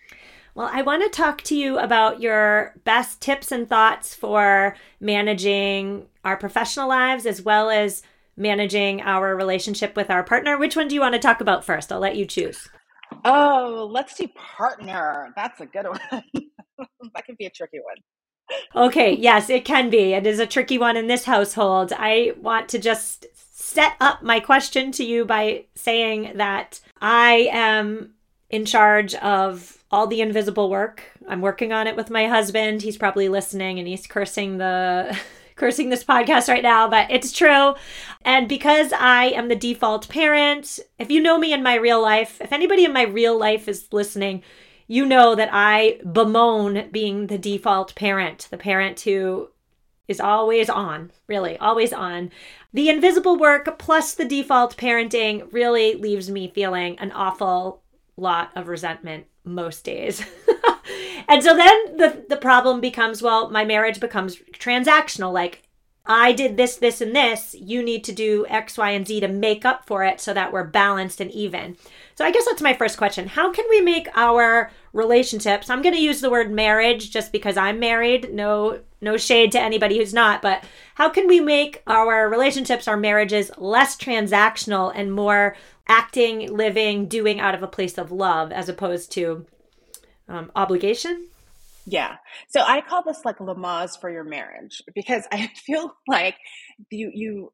Well, 0.54 0.70
I 0.72 0.82
want 0.82 1.02
to 1.02 1.08
talk 1.08 1.42
to 1.42 1.56
you 1.56 1.76
about 1.76 2.20
your 2.20 2.76
best 2.84 3.20
tips 3.20 3.50
and 3.50 3.68
thoughts 3.68 4.14
for 4.14 4.76
managing 5.00 6.06
our 6.24 6.36
professional 6.36 6.88
lives 6.88 7.26
as 7.26 7.42
well 7.42 7.68
as 7.68 8.04
managing 8.36 9.00
our 9.00 9.34
relationship 9.34 9.96
with 9.96 10.08
our 10.08 10.22
partner. 10.22 10.56
Which 10.56 10.76
one 10.76 10.86
do 10.86 10.94
you 10.94 11.00
want 11.00 11.14
to 11.14 11.18
talk 11.18 11.40
about 11.40 11.64
first? 11.64 11.90
I'll 11.90 11.98
let 11.98 12.14
you 12.14 12.26
choose. 12.26 12.68
Oh, 13.24 13.88
let's 13.90 14.14
do 14.14 14.28
partner. 14.28 15.32
That's 15.36 15.60
a 15.60 15.66
good 15.66 15.86
one. 15.88 16.22
that 17.14 17.26
could 17.26 17.36
be 17.36 17.46
a 17.46 17.50
tricky 17.50 17.78
one. 17.80 17.96
Okay, 18.74 19.14
yes, 19.14 19.48
it 19.48 19.64
can 19.64 19.90
be. 19.90 20.12
It 20.12 20.26
is 20.26 20.40
a 20.40 20.46
tricky 20.46 20.78
one 20.78 20.96
in 20.96 21.06
this 21.06 21.24
household. 21.24 21.92
I 21.96 22.34
want 22.40 22.68
to 22.70 22.78
just 22.78 23.26
set 23.34 23.94
up 24.00 24.22
my 24.22 24.40
question 24.40 24.90
to 24.92 25.04
you 25.04 25.24
by 25.24 25.64
saying 25.74 26.32
that 26.36 26.80
I 27.00 27.48
am 27.52 28.14
in 28.48 28.64
charge 28.64 29.14
of 29.16 29.78
all 29.92 30.06
the 30.06 30.20
invisible 30.20 30.70
work. 30.70 31.02
I'm 31.28 31.40
working 31.40 31.72
on 31.72 31.86
it 31.86 31.96
with 31.96 32.10
my 32.10 32.26
husband. 32.26 32.82
He's 32.82 32.96
probably 32.96 33.28
listening 33.28 33.78
and 33.78 33.86
he's 33.86 34.06
cursing 34.06 34.58
the 34.58 35.16
cursing 35.60 35.90
this 35.90 36.02
podcast 36.02 36.48
right 36.48 36.62
now, 36.62 36.88
but 36.88 37.10
it's 37.10 37.30
true. 37.30 37.74
And 38.24 38.48
because 38.48 38.94
I 38.94 39.26
am 39.26 39.48
the 39.48 39.54
default 39.54 40.08
parent, 40.08 40.80
if 40.98 41.10
you 41.10 41.20
know 41.20 41.38
me 41.38 41.52
in 41.52 41.62
my 41.62 41.74
real 41.74 42.00
life, 42.00 42.40
if 42.40 42.50
anybody 42.50 42.86
in 42.86 42.94
my 42.94 43.02
real 43.02 43.38
life 43.38 43.68
is 43.68 43.92
listening, 43.92 44.42
you 44.88 45.04
know 45.04 45.34
that 45.34 45.50
I 45.52 46.00
bemoan 46.10 46.88
being 46.90 47.26
the 47.26 47.36
default 47.36 47.94
parent, 47.94 48.48
the 48.50 48.56
parent 48.56 49.00
who 49.00 49.50
is 50.08 50.18
always 50.18 50.70
on, 50.70 51.12
really, 51.28 51.58
always 51.58 51.92
on. 51.92 52.30
The 52.72 52.88
invisible 52.88 53.36
work 53.36 53.78
plus 53.78 54.14
the 54.14 54.24
default 54.24 54.78
parenting 54.78 55.46
really 55.52 55.94
leaves 55.94 56.30
me 56.30 56.50
feeling 56.54 56.98
an 56.98 57.12
awful 57.12 57.82
lot 58.16 58.50
of 58.56 58.66
resentment 58.66 59.26
most 59.44 59.84
days. 59.84 60.24
and 61.30 61.42
so 61.42 61.56
then 61.56 61.96
the 61.96 62.24
the 62.28 62.36
problem 62.36 62.80
becomes 62.80 63.22
well, 63.22 63.48
my 63.50 63.64
marriage 63.64 64.00
becomes 64.00 64.36
transactional 64.52 65.32
like 65.32 65.62
I 66.06 66.32
did 66.32 66.56
this, 66.56 66.76
this, 66.76 67.00
and 67.00 67.14
this. 67.14 67.54
You 67.54 67.82
need 67.84 68.02
to 68.04 68.12
do 68.12 68.44
X, 68.48 68.76
Y, 68.76 68.90
and 68.90 69.06
Z 69.06 69.20
to 69.20 69.28
make 69.28 69.64
up 69.64 69.86
for 69.86 70.02
it 70.02 70.20
so 70.20 70.34
that 70.34 70.52
we're 70.52 70.64
balanced 70.64 71.20
and 71.20 71.30
even. 71.30 71.76
So, 72.16 72.24
I 72.24 72.32
guess 72.32 72.46
that's 72.46 72.60
my 72.60 72.74
first 72.74 72.98
question. 72.98 73.28
How 73.28 73.52
can 73.52 73.64
we 73.70 73.80
make 73.80 74.08
our 74.16 74.72
relationships? 74.92 75.70
I'm 75.70 75.82
going 75.82 75.94
to 75.94 76.02
use 76.02 76.20
the 76.20 76.30
word 76.30 76.50
marriage 76.50 77.10
just 77.10 77.30
because 77.30 77.56
I'm 77.56 77.78
married. 77.78 78.34
No, 78.34 78.80
no 79.00 79.16
shade 79.16 79.52
to 79.52 79.60
anybody 79.60 79.98
who's 79.98 80.12
not. 80.12 80.42
But 80.42 80.64
how 80.94 81.10
can 81.10 81.28
we 81.28 81.38
make 81.38 81.82
our 81.86 82.28
relationships, 82.28 82.88
our 82.88 82.96
marriages, 82.96 83.50
less 83.56 83.96
transactional 83.96 84.90
and 84.94 85.12
more 85.12 85.54
acting, 85.86 86.52
living, 86.52 87.06
doing 87.06 87.38
out 87.38 87.54
of 87.54 87.62
a 87.62 87.68
place 87.68 87.98
of 87.98 88.10
love 88.10 88.52
as 88.52 88.68
opposed 88.68 89.12
to 89.12 89.46
um, 90.30 90.50
obligation? 90.54 91.26
Yeah. 91.86 92.16
So 92.48 92.60
I 92.60 92.80
call 92.80 93.02
this 93.02 93.24
like 93.24 93.38
Lamaze 93.38 94.00
for 94.00 94.10
your 94.10 94.24
marriage 94.24 94.82
because 94.94 95.26
I 95.32 95.50
feel 95.66 95.92
like 96.06 96.36
you 96.90 97.10
you 97.12 97.52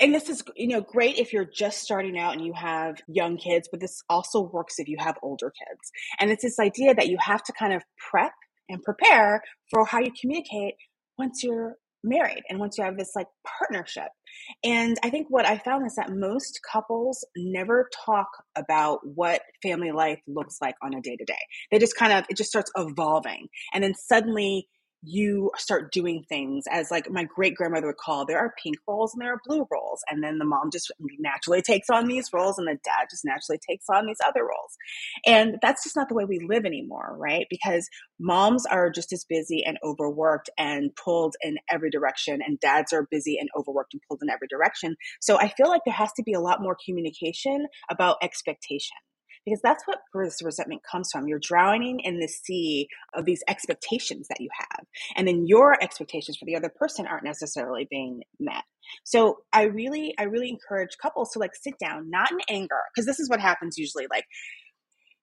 and 0.00 0.14
this 0.14 0.28
is 0.28 0.42
you 0.56 0.68
know 0.68 0.80
great 0.80 1.18
if 1.18 1.32
you're 1.32 1.44
just 1.44 1.82
starting 1.82 2.18
out 2.18 2.34
and 2.34 2.44
you 2.44 2.52
have 2.52 3.00
young 3.06 3.36
kids, 3.36 3.68
but 3.70 3.80
this 3.80 4.02
also 4.08 4.40
works 4.40 4.78
if 4.78 4.88
you 4.88 4.96
have 4.98 5.16
older 5.22 5.50
kids. 5.50 5.90
And 6.20 6.30
it's 6.30 6.42
this 6.42 6.58
idea 6.58 6.94
that 6.94 7.08
you 7.08 7.16
have 7.20 7.42
to 7.44 7.52
kind 7.52 7.72
of 7.72 7.82
prep 8.10 8.32
and 8.68 8.82
prepare 8.82 9.42
for 9.70 9.84
how 9.86 9.98
you 10.00 10.12
communicate 10.20 10.74
once 11.18 11.42
you're 11.42 11.76
married 12.04 12.42
and 12.48 12.58
once 12.58 12.78
you 12.78 12.84
have 12.84 12.96
this 12.96 13.12
like 13.16 13.26
partnership. 13.58 14.08
And 14.64 14.96
I 15.02 15.10
think 15.10 15.26
what 15.30 15.46
I 15.46 15.58
found 15.58 15.86
is 15.86 15.96
that 15.96 16.10
most 16.10 16.60
couples 16.70 17.24
never 17.36 17.88
talk 18.06 18.28
about 18.56 19.00
what 19.04 19.42
family 19.62 19.92
life 19.92 20.20
looks 20.26 20.58
like 20.60 20.74
on 20.82 20.94
a 20.94 21.00
day 21.00 21.16
to 21.16 21.24
day. 21.24 21.34
They 21.70 21.78
just 21.78 21.96
kind 21.96 22.12
of, 22.12 22.24
it 22.28 22.36
just 22.36 22.50
starts 22.50 22.70
evolving. 22.76 23.48
And 23.72 23.84
then 23.84 23.94
suddenly 23.94 24.68
you 25.02 25.50
start 25.56 25.92
doing 25.92 26.24
things 26.28 26.64
as 26.70 26.90
like 26.90 27.10
my 27.10 27.24
great 27.24 27.54
grandmother 27.54 27.86
would 27.86 27.96
call 27.96 28.24
there 28.24 28.38
are 28.38 28.54
pink 28.62 28.76
roles 28.86 29.14
and 29.14 29.22
there 29.22 29.32
are 29.32 29.40
blue 29.46 29.66
roles 29.70 30.00
and 30.10 30.22
then 30.22 30.38
the 30.38 30.44
mom 30.44 30.70
just 30.72 30.90
naturally 31.18 31.62
takes 31.62 31.88
on 31.88 32.06
these 32.06 32.32
roles 32.32 32.58
and 32.58 32.66
the 32.66 32.78
dad 32.84 33.06
just 33.10 33.24
naturally 33.24 33.58
takes 33.68 33.86
on 33.88 34.06
these 34.06 34.18
other 34.26 34.42
roles 34.42 34.76
and 35.26 35.56
that's 35.62 35.84
just 35.84 35.96
not 35.96 36.08
the 36.08 36.14
way 36.14 36.24
we 36.24 36.38
live 36.40 36.64
anymore 36.64 37.16
right? 37.18 37.46
Because 37.50 37.88
moms 38.18 38.66
are 38.66 38.90
just 38.90 39.12
as 39.12 39.24
busy 39.24 39.64
and 39.64 39.78
overworked 39.84 40.50
and 40.58 40.94
pulled 40.96 41.36
in 41.42 41.58
every 41.70 41.90
direction 41.90 42.40
and 42.44 42.60
dads 42.60 42.92
are 42.92 43.06
busy 43.10 43.38
and 43.38 43.48
overworked 43.56 43.94
and 43.94 44.02
pulled 44.08 44.22
in 44.22 44.30
every 44.30 44.48
direction. 44.48 44.96
So 45.20 45.38
i 45.38 45.48
feel 45.48 45.68
like 45.68 45.82
there 45.84 45.94
has 45.94 46.12
to 46.14 46.22
be 46.22 46.32
a 46.32 46.40
lot 46.40 46.62
more 46.62 46.76
communication 46.84 47.66
about 47.90 48.16
expectation 48.22 48.96
because 49.48 49.62
that's 49.62 49.84
what 49.86 49.98
this 50.14 50.42
resentment 50.42 50.82
comes 50.90 51.10
from. 51.10 51.26
You're 51.26 51.38
drowning 51.38 52.00
in 52.00 52.20
the 52.20 52.28
sea 52.28 52.88
of 53.14 53.24
these 53.24 53.42
expectations 53.48 54.28
that 54.28 54.40
you 54.40 54.48
have. 54.58 54.86
And 55.16 55.26
then 55.26 55.46
your 55.46 55.82
expectations 55.82 56.36
for 56.36 56.44
the 56.44 56.56
other 56.56 56.70
person 56.74 57.06
aren't 57.06 57.24
necessarily 57.24 57.86
being 57.90 58.22
met. 58.38 58.64
So 59.04 59.38
I 59.52 59.64
really, 59.64 60.14
I 60.18 60.24
really 60.24 60.48
encourage 60.48 60.98
couples 61.00 61.30
to 61.32 61.38
like 61.38 61.54
sit 61.54 61.74
down, 61.78 62.10
not 62.10 62.30
in 62.30 62.38
anger, 62.48 62.80
because 62.94 63.06
this 63.06 63.20
is 63.20 63.28
what 63.28 63.40
happens 63.40 63.78
usually. 63.78 64.06
Like 64.10 64.24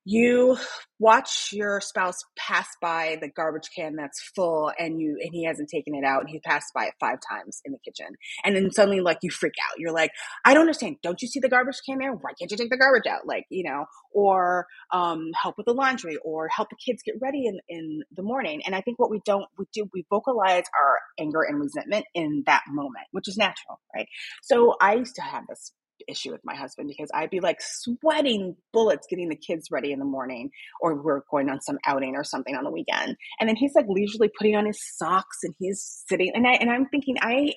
you 0.06 0.56
watch 1.00 1.50
your 1.52 1.82
spouse 1.82 2.20
pass 2.38 2.68
by 2.80 3.18
the 3.20 3.28
garbage 3.28 3.70
can 3.76 3.96
that's 3.96 4.22
full 4.36 4.72
and 4.80 5.02
you 5.02 5.18
and 5.20 5.32
he 5.34 5.44
hasn't 5.44 5.68
taken 5.68 5.96
it 5.96 6.06
out 6.06 6.22
and 6.22 6.30
he 6.30 6.40
passed 6.40 6.72
by 6.74 6.86
it 6.86 6.94
five 7.00 7.18
times 7.28 7.60
in 7.66 7.72
the 7.72 7.80
kitchen. 7.84 8.16
And 8.44 8.56
then 8.56 8.72
suddenly 8.72 9.02
like 9.02 9.18
you 9.24 9.32
freak 9.32 9.56
out. 9.68 9.80
You're 9.80 9.92
like 9.92 10.12
i 10.46 10.54
don't 10.54 10.62
understand. 10.62 10.98
Don't 11.02 11.22
you 11.22 11.28
see 11.28 11.40
the 11.40 11.50
garbage 11.50 11.80
can 11.86 11.98
there? 11.98 12.14
Why 12.14 12.32
can't 12.40 12.52
you 12.52 12.58
take 12.58 12.70
the 12.70 12.78
garbage 12.78 13.08
out? 13.08 13.26
Like 13.26 13.46
you 13.50 13.68
know 13.68 13.86
or 14.14 14.68
um, 14.94 15.32
help 15.42 15.56
with 15.58 15.66
the 15.66 15.74
laundry 15.74 16.18
or 16.24 16.48
help 16.48 16.70
the 16.70 16.78
kids 16.78 17.02
get 17.04 17.16
ready 17.20 17.48
in, 17.48 17.60
in 17.68 18.04
the 18.16 18.24
morning. 18.24 18.62
And 18.66 18.76
i 18.76 18.82
think 18.82 19.00
what 19.00 19.10
we 19.10 19.22
don't 19.26 19.46
we 19.58 19.66
do 19.74 19.90
we 19.92 20.06
vocalize 20.10 20.66
our 20.80 21.00
anger 21.20 21.42
and 21.42 21.60
resentment 21.60 22.06
in 22.14 22.44
that 22.46 22.62
moment 22.70 23.06
which 23.12 23.28
is 23.28 23.38
natural 23.38 23.80
right? 23.96 24.08
So 24.44 24.76
i 24.80 24.94
used 24.94 25.16
to 25.16 25.22
have 25.22 25.44
this 25.50 25.72
issue 26.08 26.32
with 26.32 26.42
my 26.44 26.56
husband 26.56 26.88
because 26.88 27.10
I'd 27.14 27.30
be 27.30 27.40
like 27.40 27.58
sweating 27.62 28.56
bullets 28.74 29.08
getting 29.10 29.30
the 29.30 29.36
kids 29.36 29.70
ready 29.72 29.92
in 29.92 30.00
the 30.00 30.06
morning 30.06 30.50
or 30.82 31.02
we're 31.02 31.22
going 31.32 31.50
on 31.50 31.62
some 31.62 31.78
outing 31.86 32.16
or 32.16 32.24
something 32.24 32.56
on 32.56 32.64
the 32.64 32.72
weekend. 32.72 33.16
And 33.40 33.50
then 33.50 33.56
he's 33.56 33.76
like 33.76 33.86
leisurely 33.88 34.30
putting 34.38 34.56
on 34.56 34.66
his 34.66 34.80
socks 34.98 35.40
and 35.44 35.54
he's 35.60 36.04
sitting 36.08 36.32
and 36.34 36.48
I 36.48 36.54
and 36.54 36.70
I'm 36.70 36.88
thinking 36.88 37.16
I 37.22 37.54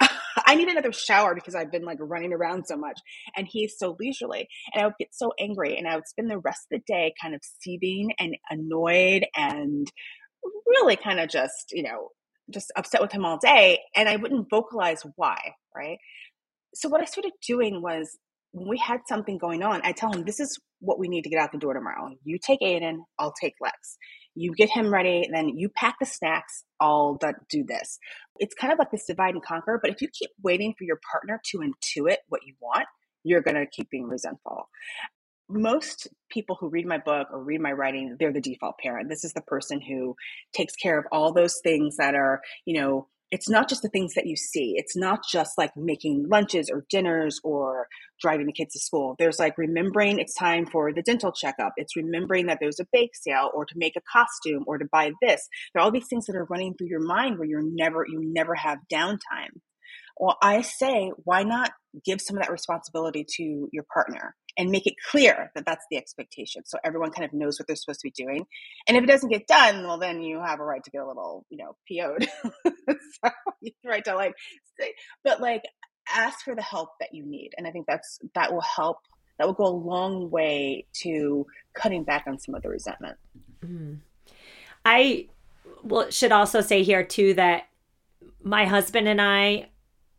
I 0.46 0.54
need 0.54 0.68
another 0.68 0.92
shower 0.92 1.34
because 1.34 1.54
I've 1.54 1.72
been 1.72 1.84
like 1.84 1.98
running 2.00 2.32
around 2.32 2.66
so 2.66 2.76
much. 2.76 3.00
And 3.36 3.46
he's 3.50 3.74
so 3.78 3.96
leisurely. 3.98 4.48
And 4.72 4.82
I 4.82 4.86
would 4.86 4.96
get 4.98 5.08
so 5.12 5.32
angry 5.38 5.76
and 5.76 5.88
I 5.88 5.96
would 5.96 6.08
spend 6.08 6.30
the 6.30 6.38
rest 6.38 6.66
of 6.70 6.78
the 6.78 6.92
day 6.92 7.14
kind 7.20 7.34
of 7.34 7.40
seething 7.60 8.10
and 8.18 8.36
annoyed 8.50 9.26
and 9.36 9.90
really 10.66 10.96
kind 10.96 11.20
of 11.20 11.28
just, 11.28 11.72
you 11.72 11.82
know, 11.82 12.10
just 12.50 12.72
upset 12.76 13.00
with 13.00 13.12
him 13.12 13.24
all 13.24 13.38
day. 13.38 13.80
And 13.94 14.08
I 14.08 14.16
wouldn't 14.16 14.50
vocalize 14.50 15.02
why, 15.16 15.54
right? 15.74 15.98
So 16.76 16.88
what 16.88 17.00
I 17.00 17.04
started 17.04 17.32
doing 17.46 17.82
was 17.82 18.18
when 18.52 18.68
we 18.68 18.78
had 18.78 19.00
something 19.06 19.38
going 19.38 19.62
on, 19.62 19.80
I 19.84 19.92
tell 19.92 20.12
him, 20.12 20.24
this 20.24 20.40
is 20.40 20.58
what 20.80 20.98
we 20.98 21.08
need 21.08 21.22
to 21.22 21.30
get 21.30 21.40
out 21.40 21.52
the 21.52 21.58
door 21.58 21.74
tomorrow. 21.74 22.10
You 22.24 22.38
take 22.38 22.60
Aiden, 22.60 22.98
I'll 23.18 23.34
take 23.38 23.54
Lex. 23.60 23.96
You 24.34 24.54
get 24.54 24.70
him 24.70 24.92
ready, 24.92 25.28
then 25.32 25.48
you 25.48 25.68
pack 25.68 25.96
the 25.98 26.06
snacks, 26.06 26.64
I'll 26.78 27.18
do 27.50 27.64
this. 27.66 27.98
It's 28.38 28.54
kind 28.54 28.72
of 28.72 28.78
like 28.78 28.90
this 28.90 29.06
divide 29.06 29.34
and 29.34 29.42
conquer, 29.42 29.78
but 29.82 29.90
if 29.90 30.02
you 30.02 30.08
keep 30.08 30.30
waiting 30.42 30.74
for 30.76 30.84
your 30.84 31.00
partner 31.10 31.40
to 31.50 31.58
intuit 31.58 32.16
what 32.28 32.42
you 32.46 32.54
want, 32.60 32.86
you're 33.24 33.42
going 33.42 33.56
to 33.56 33.66
keep 33.66 33.90
being 33.90 34.08
resentful. 34.08 34.68
Most 35.48 36.08
people 36.30 36.56
who 36.58 36.68
read 36.68 36.86
my 36.86 36.98
book 36.98 37.28
or 37.32 37.42
read 37.42 37.60
my 37.60 37.72
writing, 37.72 38.16
they're 38.18 38.32
the 38.32 38.40
default 38.40 38.78
parent. 38.78 39.08
This 39.08 39.24
is 39.24 39.32
the 39.32 39.42
person 39.42 39.80
who 39.80 40.14
takes 40.54 40.74
care 40.74 40.98
of 40.98 41.06
all 41.12 41.32
those 41.32 41.60
things 41.62 41.96
that 41.96 42.14
are, 42.14 42.40
you 42.64 42.80
know, 42.80 43.08
it's 43.30 43.48
not 43.48 43.68
just 43.68 43.82
the 43.82 43.88
things 43.88 44.14
that 44.14 44.26
you 44.26 44.36
see. 44.36 44.74
It's 44.76 44.96
not 44.96 45.20
just 45.28 45.58
like 45.58 45.72
making 45.76 46.26
lunches 46.30 46.70
or 46.70 46.84
dinners 46.88 47.40
or 47.42 47.88
driving 48.20 48.46
the 48.46 48.52
kids 48.52 48.74
to 48.74 48.78
school. 48.78 49.16
There's 49.18 49.38
like 49.38 49.58
remembering 49.58 50.18
it's 50.18 50.34
time 50.34 50.66
for 50.66 50.92
the 50.92 51.02
dental 51.02 51.32
checkup. 51.32 51.72
It's 51.76 51.96
remembering 51.96 52.46
that 52.46 52.58
there's 52.60 52.80
a 52.80 52.86
bake 52.92 53.14
sale 53.14 53.50
or 53.52 53.64
to 53.64 53.74
make 53.76 53.96
a 53.96 54.00
costume 54.10 54.64
or 54.66 54.78
to 54.78 54.86
buy 54.90 55.12
this. 55.20 55.48
There 55.74 55.82
are 55.82 55.84
all 55.84 55.90
these 55.90 56.08
things 56.08 56.26
that 56.26 56.36
are 56.36 56.46
running 56.48 56.74
through 56.74 56.88
your 56.88 57.04
mind 57.04 57.38
where 57.38 57.48
you're 57.48 57.62
never, 57.62 58.06
you 58.08 58.20
never 58.22 58.54
have 58.54 58.78
downtime. 58.92 59.60
Well, 60.18 60.38
I 60.40 60.62
say, 60.62 61.10
why 61.24 61.42
not 61.42 61.72
give 62.04 62.20
some 62.20 62.36
of 62.36 62.42
that 62.42 62.52
responsibility 62.52 63.26
to 63.36 63.68
your 63.72 63.84
partner 63.92 64.34
and 64.56 64.70
make 64.70 64.86
it 64.86 64.94
clear 65.10 65.50
that 65.54 65.64
that's 65.66 65.84
the 65.90 65.96
expectation 65.96 66.62
so 66.64 66.78
everyone 66.84 67.10
kind 67.10 67.24
of 67.24 67.32
knows 67.32 67.58
what 67.58 67.66
they're 67.66 67.76
supposed 67.76 68.00
to 68.00 68.08
be 68.08 68.24
doing. 68.24 68.46
And 68.88 68.96
if 68.96 69.04
it 69.04 69.06
doesn't 69.06 69.30
get 69.30 69.46
done, 69.46 69.86
well, 69.86 69.98
then 69.98 70.22
you 70.22 70.40
have 70.40 70.60
a 70.60 70.64
right 70.64 70.82
to 70.82 70.90
get 70.90 71.02
a 71.02 71.06
little, 71.06 71.44
you 71.50 71.58
know, 71.58 71.76
PO'd. 71.88 72.28
so 73.24 73.30
right 73.84 74.04
to 74.04 74.14
like 74.14 74.34
but 75.24 75.40
like 75.40 75.62
ask 76.14 76.44
for 76.44 76.54
the 76.54 76.62
help 76.62 76.90
that 77.00 77.12
you 77.12 77.24
need. 77.24 77.50
And 77.56 77.66
I 77.66 77.70
think 77.70 77.86
that's, 77.86 78.18
that 78.34 78.52
will 78.52 78.60
help, 78.60 78.98
that 79.38 79.46
will 79.46 79.54
go 79.54 79.66
a 79.66 79.68
long 79.68 80.30
way 80.30 80.86
to 81.02 81.46
cutting 81.74 82.04
back 82.04 82.24
on 82.26 82.38
some 82.38 82.54
of 82.54 82.62
the 82.62 82.68
resentment. 82.68 83.16
Mm. 83.64 83.98
I 84.84 85.26
well, 85.82 86.10
should 86.10 86.32
also 86.32 86.60
say 86.60 86.82
here 86.82 87.04
too 87.04 87.34
that 87.34 87.64
my 88.42 88.64
husband 88.64 89.08
and 89.08 89.20
I 89.20 89.68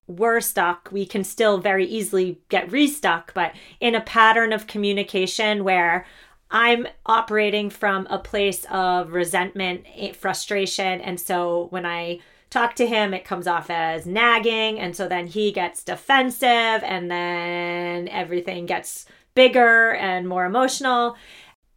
were 0.07 0.39
stuck, 0.39 0.89
we 0.91 1.05
can 1.05 1.23
still 1.23 1.57
very 1.57 1.85
easily 1.85 2.39
get 2.49 2.69
restuck, 2.69 3.33
but 3.33 3.53
in 3.79 3.93
a 3.93 4.01
pattern 4.01 4.53
of 4.53 4.67
communication 4.67 5.63
where 5.63 6.05
I'm 6.49 6.87
operating 7.05 7.69
from 7.69 8.07
a 8.09 8.17
place 8.17 8.65
of 8.71 9.11
resentment, 9.11 9.85
eh, 9.95 10.13
frustration. 10.13 11.01
And 11.01 11.19
so 11.19 11.67
when 11.71 11.85
I 11.85 12.19
talk 12.49 12.75
to 12.75 12.87
him, 12.87 13.13
it 13.13 13.25
comes 13.25 13.47
off 13.47 13.69
as 13.69 14.05
nagging. 14.05 14.79
And 14.79 14.95
so 14.95 15.07
then 15.09 15.27
he 15.27 15.51
gets 15.51 15.83
defensive, 15.83 16.47
and 16.47 17.11
then 17.11 18.07
everything 18.07 18.65
gets 18.65 19.05
bigger 19.35 19.93
and 19.95 20.27
more 20.27 20.45
emotional. 20.45 21.17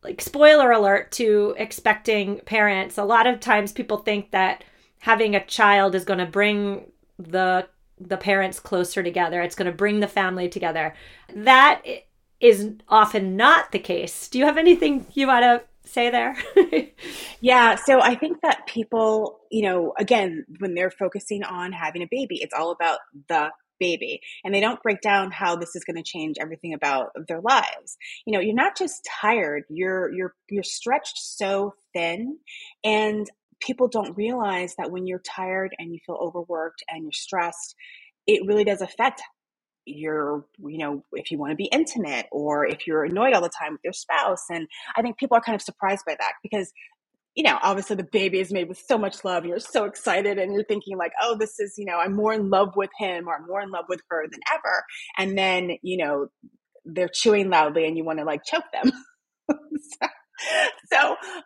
Like, 0.03 0.21
spoiler 0.21 0.71
alert 0.71 1.11
to 1.13 1.55
expecting 1.59 2.39
parents, 2.47 2.97
a 2.97 3.05
lot 3.05 3.27
of 3.27 3.41
times 3.41 3.73
people 3.73 3.99
think 3.99 4.31
that 4.31 4.65
having 5.01 5.35
a 5.35 5.45
child 5.45 5.95
is 5.95 6.05
going 6.05 6.21
to 6.21 6.27
bring 6.27 6.91
the 7.19 7.67
the 8.01 8.17
parents 8.17 8.59
closer 8.59 9.03
together. 9.03 9.43
It's 9.43 9.55
going 9.55 9.71
to 9.71 9.77
bring 9.77 10.01
the 10.01 10.09
family 10.09 10.49
together. 10.49 10.95
That 11.35 11.83
is 12.41 12.73
often 12.89 13.37
not 13.37 13.73
the 13.73 13.79
case. 13.79 14.29
Do 14.29 14.39
you 14.39 14.47
have 14.47 14.57
anything 14.57 15.07
you 15.13 15.27
want 15.27 15.45
to 15.45 15.63
say 15.89 16.11
there? 16.11 16.35
yeah, 17.41 17.75
so 17.75 18.01
I 18.01 18.15
think 18.15 18.41
that 18.43 18.67
people, 18.67 19.41
you 19.51 19.63
know, 19.63 19.93
again, 19.99 20.47
when 20.59 20.75
they're 20.75 20.91
focusing 20.91 21.45
on 21.45 21.73
having 21.73 22.03
a 22.03 22.09
baby, 22.11 22.41
it's 22.41 22.55
all 22.55 22.71
about 22.71 22.99
the 23.29 23.51
baby 23.81 24.21
and 24.45 24.55
they 24.55 24.61
don't 24.61 24.83
break 24.83 25.01
down 25.01 25.33
how 25.33 25.57
this 25.57 25.75
is 25.75 25.83
going 25.85 25.97
to 25.97 26.03
change 26.03 26.37
everything 26.39 26.75
about 26.75 27.09
their 27.27 27.41
lives 27.41 27.97
you 28.27 28.33
know 28.33 28.39
you're 28.39 28.55
not 28.55 28.77
just 28.77 29.09
tired 29.21 29.65
you're 29.69 30.13
you're 30.13 30.35
you're 30.51 30.63
stretched 30.63 31.17
so 31.17 31.75
thin 31.95 32.37
and 32.85 33.29
people 33.61 33.89
don't 33.89 34.17
realize 34.17 34.75
that 34.79 34.91
when 34.91 35.07
you're 35.07 35.21
tired 35.21 35.75
and 35.79 35.93
you 35.93 36.01
feel 36.07 36.19
overworked 36.21 36.83
and 36.89 37.05
you're 37.05 37.13
stressed, 37.13 37.75
it 38.27 38.47
really 38.47 38.65
does 38.65 38.83
affect 38.83 39.23
your, 39.87 40.45
you 40.59 40.79
know, 40.79 41.05
if 41.13 41.31
you 41.31 41.39
want 41.39 41.51
to 41.51 41.57
be 41.57 41.67
intimate 41.67 42.27
or 42.33 42.67
if 42.67 42.87
you're 42.87 43.05
annoyed 43.05 43.35
all 43.35 43.43
the 43.43 43.51
time 43.51 43.73
with 43.73 43.81
your 43.85 43.93
spouse. 43.93 44.45
And 44.51 44.69
I 44.97 45.03
think 45.03 45.19
people 45.19 45.37
are 45.37 45.41
kind 45.41 45.57
of 45.57 45.63
surprised 45.63 46.05
by 46.07 46.17
that 46.19 46.35
because 46.43 46.73
you 47.37 47.45
know, 47.45 47.59
obviously 47.63 47.97
the 47.97 48.09
baby 48.11 48.41
is 48.41 48.53
made 48.53 48.69
with 48.69 48.83
so 48.87 48.99
much 48.99 49.25
love. 49.25 49.45
You're 49.45 49.61
so 49.61 49.85
excited 49.85 50.39
and 50.39 50.53
you're 50.53 50.65
thinking 50.65 50.99
like, 50.99 51.13
oh, 51.23 51.37
this 51.39 51.61
is, 51.61 51.75
you 51.79 51.85
know, 51.85 51.97
I'm 51.97 52.15
more 52.15 52.33
in 52.35 52.51
love 52.51 52.75
with 52.77 52.91
him 52.99 53.29
or 53.29 53.37
I'm 53.37 53.47
more 53.47 53.63
in 53.63 53.71
love 53.71 53.85
with 53.89 54.01
her 54.11 54.27
than 54.31 54.41
ever. 54.53 54.85
And 55.17 55.39
then, 55.39 55.79
you 55.83 56.05
know, 56.05 56.27
they're 56.85 57.09
chewing 57.09 57.49
loudly 57.49 57.87
and 57.87 57.97
you 57.97 58.05
want 58.05 58.19
to 58.19 58.25
like 58.25 58.45
choke 58.45 58.65
them. 58.73 58.93
so 59.49 60.09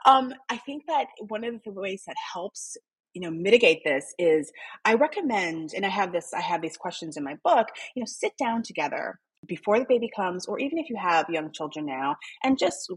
um, 0.05 0.35
I 0.51 0.57
think 0.59 0.85
that 0.87 1.07
one 1.29 1.45
of 1.45 1.61
the 1.65 1.73
ways 1.73 2.03
that 2.07 2.17
helps 2.33 2.77
you 3.15 3.23
know 3.23 3.31
mitigate 3.31 3.83
this 3.85 4.13
is 4.19 4.53
i 4.85 4.95
recommend 4.95 5.71
and 5.75 5.87
i 5.87 5.89
have 5.89 6.13
this 6.13 6.35
i 6.35 6.41
have 6.41 6.61
these 6.61 6.77
questions 6.77 7.17
in 7.17 7.23
my 7.23 7.37
book 7.45 7.69
you 7.95 8.01
know 8.01 8.07
sit 8.07 8.33
down 8.39 8.63
together 8.63 9.19
before 9.47 9.79
the 9.79 9.87
baby 9.89 10.11
comes 10.15 10.47
or 10.47 10.59
even 10.59 10.79
if 10.79 10.91
you 10.91 10.97
have 10.97 11.27
young 11.29 11.53
children 11.53 11.87
now 11.87 12.17
and 12.43 12.59
just 12.59 12.93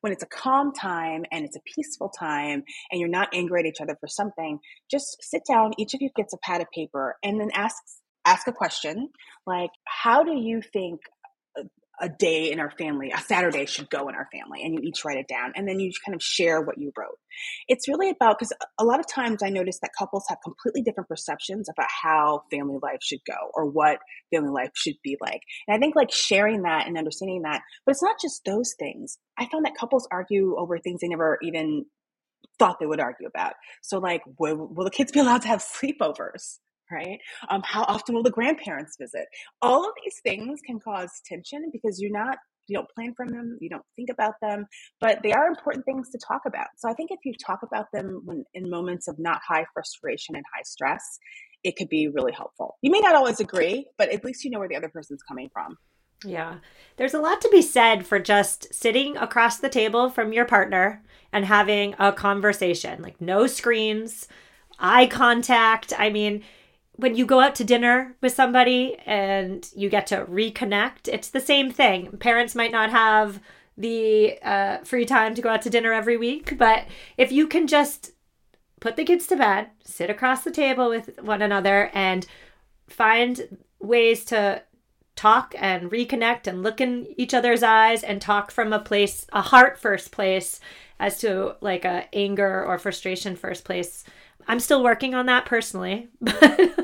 when 0.00 0.12
it's 0.12 0.22
a 0.22 0.26
calm 0.26 0.72
time 0.72 1.24
and 1.30 1.44
it's 1.44 1.56
a 1.56 1.60
peaceful 1.76 2.08
time 2.08 2.64
and 2.90 3.00
you're 3.00 3.08
not 3.08 3.28
angry 3.32 3.60
at 3.60 3.66
each 3.66 3.80
other 3.80 3.96
for 4.00 4.08
something 4.08 4.58
just 4.90 5.16
sit 5.20 5.42
down 5.48 5.72
each 5.78 5.94
of 5.94 6.02
you 6.02 6.10
gets 6.16 6.34
a 6.34 6.38
pad 6.38 6.60
of 6.60 6.66
paper 6.74 7.16
and 7.22 7.40
then 7.40 7.50
ask 7.54 7.76
ask 8.24 8.46
a 8.46 8.52
question 8.52 9.08
like 9.46 9.70
how 9.86 10.22
do 10.22 10.32
you 10.32 10.60
think 10.72 11.00
a 12.02 12.08
day 12.08 12.50
in 12.50 12.58
our 12.58 12.70
family, 12.72 13.12
a 13.12 13.18
Saturday 13.18 13.64
should 13.64 13.88
go 13.88 14.08
in 14.08 14.16
our 14.16 14.28
family, 14.32 14.62
and 14.62 14.74
you 14.74 14.80
each 14.82 15.04
write 15.04 15.18
it 15.18 15.28
down, 15.28 15.52
and 15.54 15.68
then 15.68 15.78
you 15.78 15.92
kind 16.04 16.16
of 16.16 16.22
share 16.22 16.60
what 16.60 16.76
you 16.76 16.92
wrote. 16.98 17.18
It's 17.68 17.88
really 17.88 18.10
about 18.10 18.38
because 18.38 18.52
a 18.78 18.84
lot 18.84 18.98
of 18.98 19.06
times 19.06 19.42
I 19.42 19.50
notice 19.50 19.78
that 19.80 19.92
couples 19.96 20.24
have 20.28 20.38
completely 20.42 20.82
different 20.82 21.08
perceptions 21.08 21.68
about 21.68 21.88
how 21.88 22.42
family 22.50 22.78
life 22.82 22.98
should 23.02 23.20
go 23.24 23.36
or 23.54 23.66
what 23.66 23.98
family 24.34 24.50
life 24.50 24.70
should 24.74 24.96
be 25.04 25.16
like. 25.20 25.42
And 25.68 25.76
I 25.76 25.78
think 25.78 25.94
like 25.94 26.10
sharing 26.10 26.62
that 26.62 26.88
and 26.88 26.98
understanding 26.98 27.42
that, 27.42 27.62
but 27.86 27.92
it's 27.92 28.02
not 28.02 28.16
just 28.20 28.44
those 28.44 28.74
things. 28.78 29.18
I 29.38 29.46
found 29.46 29.64
that 29.64 29.76
couples 29.78 30.08
argue 30.10 30.56
over 30.58 30.78
things 30.78 31.00
they 31.00 31.08
never 31.08 31.38
even 31.42 31.86
thought 32.58 32.78
they 32.80 32.86
would 32.86 33.00
argue 33.00 33.28
about. 33.28 33.54
So, 33.80 33.98
like, 33.98 34.22
will, 34.38 34.56
will 34.56 34.84
the 34.84 34.90
kids 34.90 35.12
be 35.12 35.20
allowed 35.20 35.42
to 35.42 35.48
have 35.48 35.62
sleepovers? 35.64 36.58
Right? 36.90 37.18
Um, 37.48 37.62
how 37.64 37.82
often 37.84 38.14
will 38.14 38.22
the 38.22 38.30
grandparents 38.30 38.96
visit? 39.00 39.26
All 39.60 39.84
of 39.84 39.92
these 40.02 40.20
things 40.22 40.60
can 40.66 40.80
cause 40.80 41.10
tension 41.26 41.70
because 41.72 42.00
you're 42.00 42.12
not 42.12 42.38
you 42.68 42.76
don't 42.76 42.88
plan 42.90 43.12
for 43.16 43.26
them, 43.26 43.58
you 43.60 43.68
don't 43.68 43.84
think 43.96 44.08
about 44.10 44.34
them, 44.40 44.66
but 45.00 45.18
they 45.22 45.32
are 45.32 45.46
important 45.46 45.84
things 45.84 46.10
to 46.10 46.18
talk 46.26 46.42
about. 46.46 46.68
So 46.76 46.88
I 46.88 46.94
think 46.94 47.10
if 47.10 47.18
you 47.24 47.34
talk 47.34 47.60
about 47.62 47.86
them 47.92 48.22
when 48.24 48.44
in 48.54 48.70
moments 48.70 49.08
of 49.08 49.18
not 49.18 49.40
high 49.46 49.66
frustration 49.74 50.36
and 50.36 50.44
high 50.54 50.62
stress, 50.64 51.18
it 51.64 51.76
could 51.76 51.88
be 51.88 52.08
really 52.08 52.32
helpful. 52.32 52.76
You 52.82 52.90
may 52.90 53.00
not 53.00 53.14
always 53.14 53.40
agree, 53.40 53.86
but 53.98 54.10
at 54.10 54.24
least 54.24 54.44
you 54.44 54.50
know 54.50 54.58
where 54.58 54.68
the 54.68 54.76
other 54.76 54.88
person's 54.88 55.22
coming 55.22 55.48
from. 55.52 55.76
Yeah. 56.24 56.58
There's 56.96 57.14
a 57.14 57.20
lot 57.20 57.40
to 57.40 57.48
be 57.48 57.62
said 57.62 58.06
for 58.06 58.18
just 58.18 58.72
sitting 58.72 59.16
across 59.16 59.58
the 59.58 59.68
table 59.68 60.08
from 60.08 60.32
your 60.32 60.44
partner 60.44 61.02
and 61.32 61.44
having 61.44 61.94
a 61.98 62.12
conversation, 62.12 63.02
like 63.02 63.20
no 63.20 63.46
screens, 63.46 64.28
eye 64.78 65.06
contact. 65.06 65.92
I 65.98 66.10
mean, 66.10 66.44
when 67.02 67.16
you 67.16 67.26
go 67.26 67.40
out 67.40 67.56
to 67.56 67.64
dinner 67.64 68.14
with 68.20 68.32
somebody 68.32 68.96
and 69.06 69.68
you 69.74 69.88
get 69.88 70.06
to 70.06 70.24
reconnect, 70.26 71.08
it's 71.08 71.30
the 71.30 71.40
same 71.40 71.68
thing. 71.68 72.16
Parents 72.18 72.54
might 72.54 72.70
not 72.70 72.90
have 72.90 73.40
the 73.76 74.38
uh, 74.42 74.78
free 74.84 75.04
time 75.04 75.34
to 75.34 75.42
go 75.42 75.48
out 75.48 75.62
to 75.62 75.70
dinner 75.70 75.92
every 75.92 76.16
week. 76.16 76.56
But 76.56 76.84
if 77.16 77.32
you 77.32 77.48
can 77.48 77.66
just 77.66 78.12
put 78.78 78.94
the 78.94 79.04
kids 79.04 79.26
to 79.26 79.36
bed, 79.36 79.70
sit 79.82 80.10
across 80.10 80.44
the 80.44 80.52
table 80.52 80.88
with 80.88 81.18
one 81.20 81.42
another, 81.42 81.90
and 81.92 82.24
find 82.88 83.58
ways 83.80 84.24
to 84.26 84.62
talk 85.16 85.56
and 85.58 85.90
reconnect 85.90 86.46
and 86.46 86.62
look 86.62 86.80
in 86.80 87.08
each 87.16 87.34
other's 87.34 87.64
eyes 87.64 88.04
and 88.04 88.22
talk 88.22 88.52
from 88.52 88.72
a 88.72 88.78
place, 88.78 89.26
a 89.32 89.42
heart 89.42 89.76
first 89.76 90.12
place, 90.12 90.60
as 91.00 91.18
to 91.18 91.56
like 91.60 91.84
a 91.84 92.08
anger 92.14 92.64
or 92.64 92.78
frustration 92.78 93.34
first 93.34 93.64
place. 93.64 94.04
I'm 94.46 94.60
still 94.60 94.84
working 94.84 95.14
on 95.14 95.26
that 95.26 95.46
personally. 95.46 96.08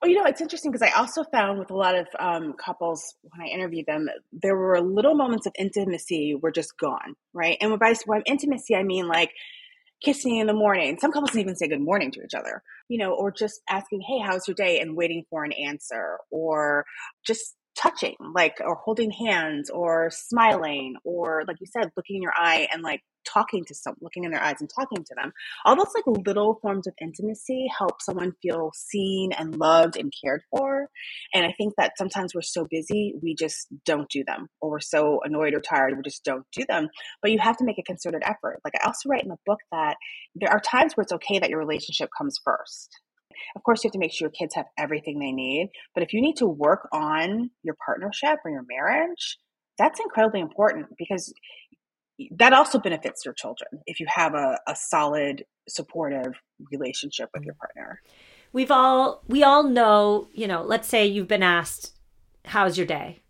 well, 0.00 0.10
you 0.10 0.16
know, 0.16 0.24
it's 0.24 0.40
interesting 0.40 0.72
because 0.72 0.88
I 0.88 0.98
also 0.98 1.24
found 1.24 1.58
with 1.58 1.70
a 1.70 1.76
lot 1.76 1.94
of 1.94 2.06
um, 2.18 2.54
couples 2.54 3.16
when 3.22 3.46
I 3.46 3.50
interviewed 3.50 3.86
them, 3.86 4.08
there 4.32 4.56
were 4.56 4.80
little 4.80 5.14
moments 5.14 5.46
of 5.46 5.52
intimacy 5.58 6.34
were 6.40 6.50
just 6.50 6.78
gone, 6.78 7.16
right? 7.34 7.58
And 7.60 7.78
by, 7.78 7.94
by 8.06 8.22
intimacy, 8.24 8.74
I 8.74 8.82
mean 8.82 9.08
like 9.08 9.30
kissing 10.02 10.38
in 10.38 10.46
the 10.46 10.54
morning. 10.54 10.96
Some 10.98 11.12
couples 11.12 11.36
even 11.36 11.54
say 11.54 11.68
good 11.68 11.82
morning 11.82 12.10
to 12.12 12.22
each 12.24 12.34
other, 12.34 12.62
you 12.88 12.98
know, 12.98 13.12
or 13.12 13.30
just 13.30 13.60
asking, 13.68 14.00
hey, 14.00 14.20
how's 14.24 14.48
your 14.48 14.54
day? 14.54 14.80
And 14.80 14.96
waiting 14.96 15.24
for 15.28 15.44
an 15.44 15.52
answer, 15.52 16.18
or 16.30 16.86
just 17.26 17.54
touching, 17.76 18.16
like, 18.34 18.58
or 18.64 18.74
holding 18.74 19.10
hands, 19.10 19.70
or 19.70 20.10
smiling, 20.10 20.94
or 21.04 21.44
like 21.46 21.56
you 21.60 21.66
said, 21.66 21.90
looking 21.96 22.16
in 22.16 22.22
your 22.22 22.34
eye 22.34 22.68
and 22.72 22.82
like 22.82 23.00
talking 23.24 23.64
to 23.66 23.74
someone, 23.74 23.98
looking 24.00 24.24
in 24.24 24.30
their 24.30 24.42
eyes 24.42 24.56
and 24.60 24.70
talking 24.74 25.04
to 25.04 25.14
them. 25.14 25.32
All 25.64 25.76
those 25.76 25.92
like 25.94 26.26
little 26.26 26.58
forms 26.62 26.86
of 26.86 26.94
intimacy 27.00 27.68
help 27.76 28.00
someone 28.00 28.32
feel 28.42 28.70
seen 28.74 29.32
and 29.32 29.56
loved 29.56 29.96
and 29.96 30.12
cared 30.22 30.42
for. 30.50 30.88
And 31.34 31.44
I 31.44 31.54
think 31.56 31.74
that 31.76 31.92
sometimes 31.98 32.34
we're 32.34 32.42
so 32.42 32.66
busy, 32.68 33.14
we 33.22 33.34
just 33.34 33.68
don't 33.84 34.08
do 34.10 34.24
them, 34.26 34.48
or 34.60 34.70
we're 34.70 34.80
so 34.80 35.20
annoyed 35.24 35.54
or 35.54 35.60
tired, 35.60 35.96
we 35.96 36.02
just 36.02 36.24
don't 36.24 36.46
do 36.52 36.64
them. 36.68 36.88
But 37.22 37.30
you 37.30 37.38
have 37.38 37.56
to 37.58 37.64
make 37.64 37.78
a 37.78 37.82
concerted 37.82 38.22
effort. 38.24 38.60
Like 38.64 38.74
I 38.80 38.86
also 38.86 39.08
write 39.08 39.22
in 39.22 39.28
the 39.28 39.36
book 39.46 39.60
that 39.72 39.96
there 40.34 40.50
are 40.50 40.60
times 40.60 40.94
where 40.94 41.02
it's 41.02 41.12
okay 41.12 41.38
that 41.38 41.50
your 41.50 41.58
relationship 41.58 42.08
comes 42.16 42.38
first. 42.44 43.00
Of 43.56 43.62
course, 43.62 43.82
you 43.82 43.88
have 43.88 43.92
to 43.92 43.98
make 43.98 44.12
sure 44.12 44.26
your 44.26 44.32
kids 44.32 44.54
have 44.54 44.66
everything 44.78 45.18
they 45.18 45.32
need. 45.32 45.70
But 45.94 46.02
if 46.02 46.12
you 46.12 46.20
need 46.20 46.36
to 46.36 46.46
work 46.46 46.88
on 46.92 47.50
your 47.62 47.76
partnership 47.84 48.38
or 48.44 48.50
your 48.50 48.64
marriage, 48.68 49.38
that's 49.78 50.00
incredibly 50.00 50.40
important 50.40 50.86
because 50.98 51.32
that 52.32 52.52
also 52.52 52.78
benefits 52.78 53.24
your 53.24 53.34
children 53.34 53.80
if 53.86 54.00
you 54.00 54.06
have 54.08 54.34
a, 54.34 54.58
a 54.66 54.76
solid 54.76 55.44
supportive 55.68 56.34
relationship 56.70 57.30
with 57.32 57.44
your 57.44 57.54
mm. 57.54 57.58
partner 57.58 58.00
we've 58.52 58.70
all 58.70 59.22
we 59.26 59.42
all 59.42 59.62
know 59.62 60.28
you 60.32 60.46
know 60.46 60.62
let's 60.62 60.88
say 60.88 61.06
you've 61.06 61.28
been 61.28 61.42
asked 61.42 61.94
how's 62.46 62.76
your 62.76 62.86
day 62.86 63.20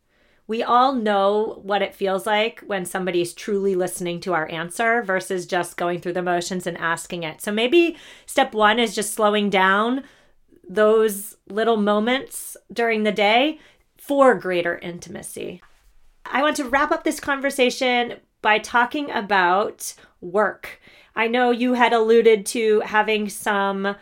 we 0.51 0.65
all 0.65 0.93
know 0.93 1.61
what 1.63 1.81
it 1.81 1.95
feels 1.95 2.27
like 2.27 2.59
when 2.67 2.85
somebody's 2.85 3.33
truly 3.33 3.77
listening 3.77 4.19
to 4.19 4.35
our 4.35 4.51
answer 4.51 5.01
versus 5.01 5.47
just 5.47 5.77
going 5.77 6.01
through 6.01 6.13
the 6.13 6.21
motions 6.21 6.67
and 6.67 6.77
asking 6.79 7.23
it 7.23 7.41
so 7.41 7.53
maybe 7.53 7.97
step 8.27 8.53
one 8.53 8.81
is 8.81 8.93
just 8.93 9.15
slowing 9.15 9.49
down 9.49 10.03
those 10.69 11.37
little 11.49 11.77
moments 11.77 12.57
during 12.73 13.05
the 13.05 13.13
day 13.13 13.61
for 13.97 14.35
greater 14.35 14.77
intimacy 14.79 15.63
I 16.27 16.43
want 16.43 16.57
to 16.57 16.65
wrap 16.65 16.91
up 16.91 17.05
this 17.05 17.21
conversation 17.21 18.15
by 18.43 18.59
talking 18.59 19.11
about 19.11 19.95
work. 20.21 20.81
I 21.17 21.27
know 21.27 21.51
you 21.51 21.75
had 21.75 21.93
alluded 21.93 22.47
to 22.47 22.81
having 22.81 23.29
some 23.29 23.97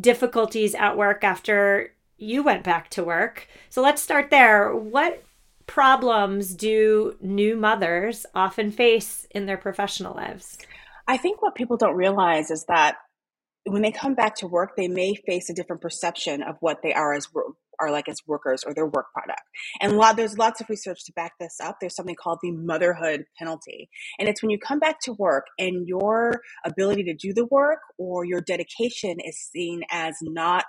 difficulties 0.00 0.74
at 0.74 0.96
work 0.96 1.22
after 1.22 1.92
you 2.16 2.42
went 2.42 2.64
back 2.64 2.88
to 2.90 3.04
work. 3.04 3.46
So 3.68 3.82
let's 3.82 4.00
start 4.00 4.30
there. 4.30 4.74
What 4.74 5.22
problems 5.66 6.54
do 6.54 7.16
new 7.20 7.56
mothers 7.56 8.26
often 8.34 8.70
face 8.70 9.26
in 9.30 9.46
their 9.46 9.56
professional 9.56 10.14
lives? 10.14 10.58
I 11.08 11.16
think 11.16 11.42
what 11.42 11.54
people 11.54 11.76
don't 11.76 11.96
realize 11.96 12.50
is 12.50 12.64
that 12.68 12.96
when 13.64 13.82
they 13.82 13.90
come 13.90 14.14
back 14.14 14.36
to 14.36 14.46
work, 14.46 14.76
they 14.76 14.88
may 14.88 15.14
face 15.14 15.50
a 15.50 15.54
different 15.54 15.82
perception 15.82 16.42
of 16.42 16.56
what 16.60 16.78
they 16.82 16.92
are 16.92 17.14
as 17.14 17.28
are 17.78 17.90
like 17.90 18.08
as 18.08 18.18
workers 18.26 18.64
or 18.64 18.72
their 18.72 18.86
work 18.86 19.12
product. 19.12 19.42
And 19.80 19.96
lot, 19.96 20.16
there's 20.16 20.38
lots 20.38 20.60
of 20.60 20.68
research 20.70 21.04
to 21.04 21.12
back 21.12 21.32
this 21.38 21.58
up. 21.62 21.76
There's 21.80 21.94
something 21.94 22.14
called 22.14 22.38
the 22.42 22.52
motherhood 22.52 23.24
penalty. 23.38 23.88
And 24.18 24.28
it's 24.28 24.42
when 24.42 24.50
you 24.50 24.58
come 24.58 24.78
back 24.78 25.00
to 25.02 25.12
work 25.12 25.46
and 25.58 25.86
your 25.86 26.40
ability 26.64 27.04
to 27.04 27.14
do 27.14 27.34
the 27.34 27.46
work 27.46 27.80
or 27.98 28.24
your 28.24 28.40
dedication 28.40 29.18
is 29.20 29.38
seen 29.38 29.82
as 29.90 30.16
not 30.22 30.64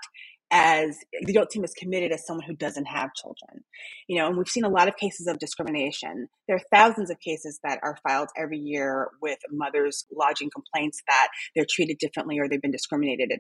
as 0.52 0.98
you 1.14 1.34
don't 1.34 1.52
seem 1.52 1.64
as 1.64 1.74
committed 1.74 2.12
as 2.12 2.26
someone 2.26 2.46
who 2.46 2.56
doesn't 2.56 2.86
have 2.86 3.14
children 3.14 3.64
you 4.08 4.18
know 4.18 4.28
and 4.28 4.38
we've 4.38 4.48
seen 4.48 4.64
a 4.64 4.70
lot 4.70 4.88
of 4.88 4.96
cases 4.98 5.28
of 5.28 5.40
discrimination. 5.40 6.28
There 6.48 6.58
are 6.58 6.62
thousands 6.72 7.10
of 7.10 7.20
cases 7.20 7.60
that 7.64 7.80
are 7.84 7.98
filed 8.08 8.30
every 8.38 8.60
year 8.60 9.10
with 9.22 9.40
mothers 9.52 10.06
lodging 10.16 10.50
complaints 10.54 11.02
that 11.08 11.28
they're 11.56 11.66
treated 11.70 11.98
differently 11.98 12.40
or 12.40 12.48
they've 12.48 12.62
been 12.62 12.72
discriminated 12.72 13.32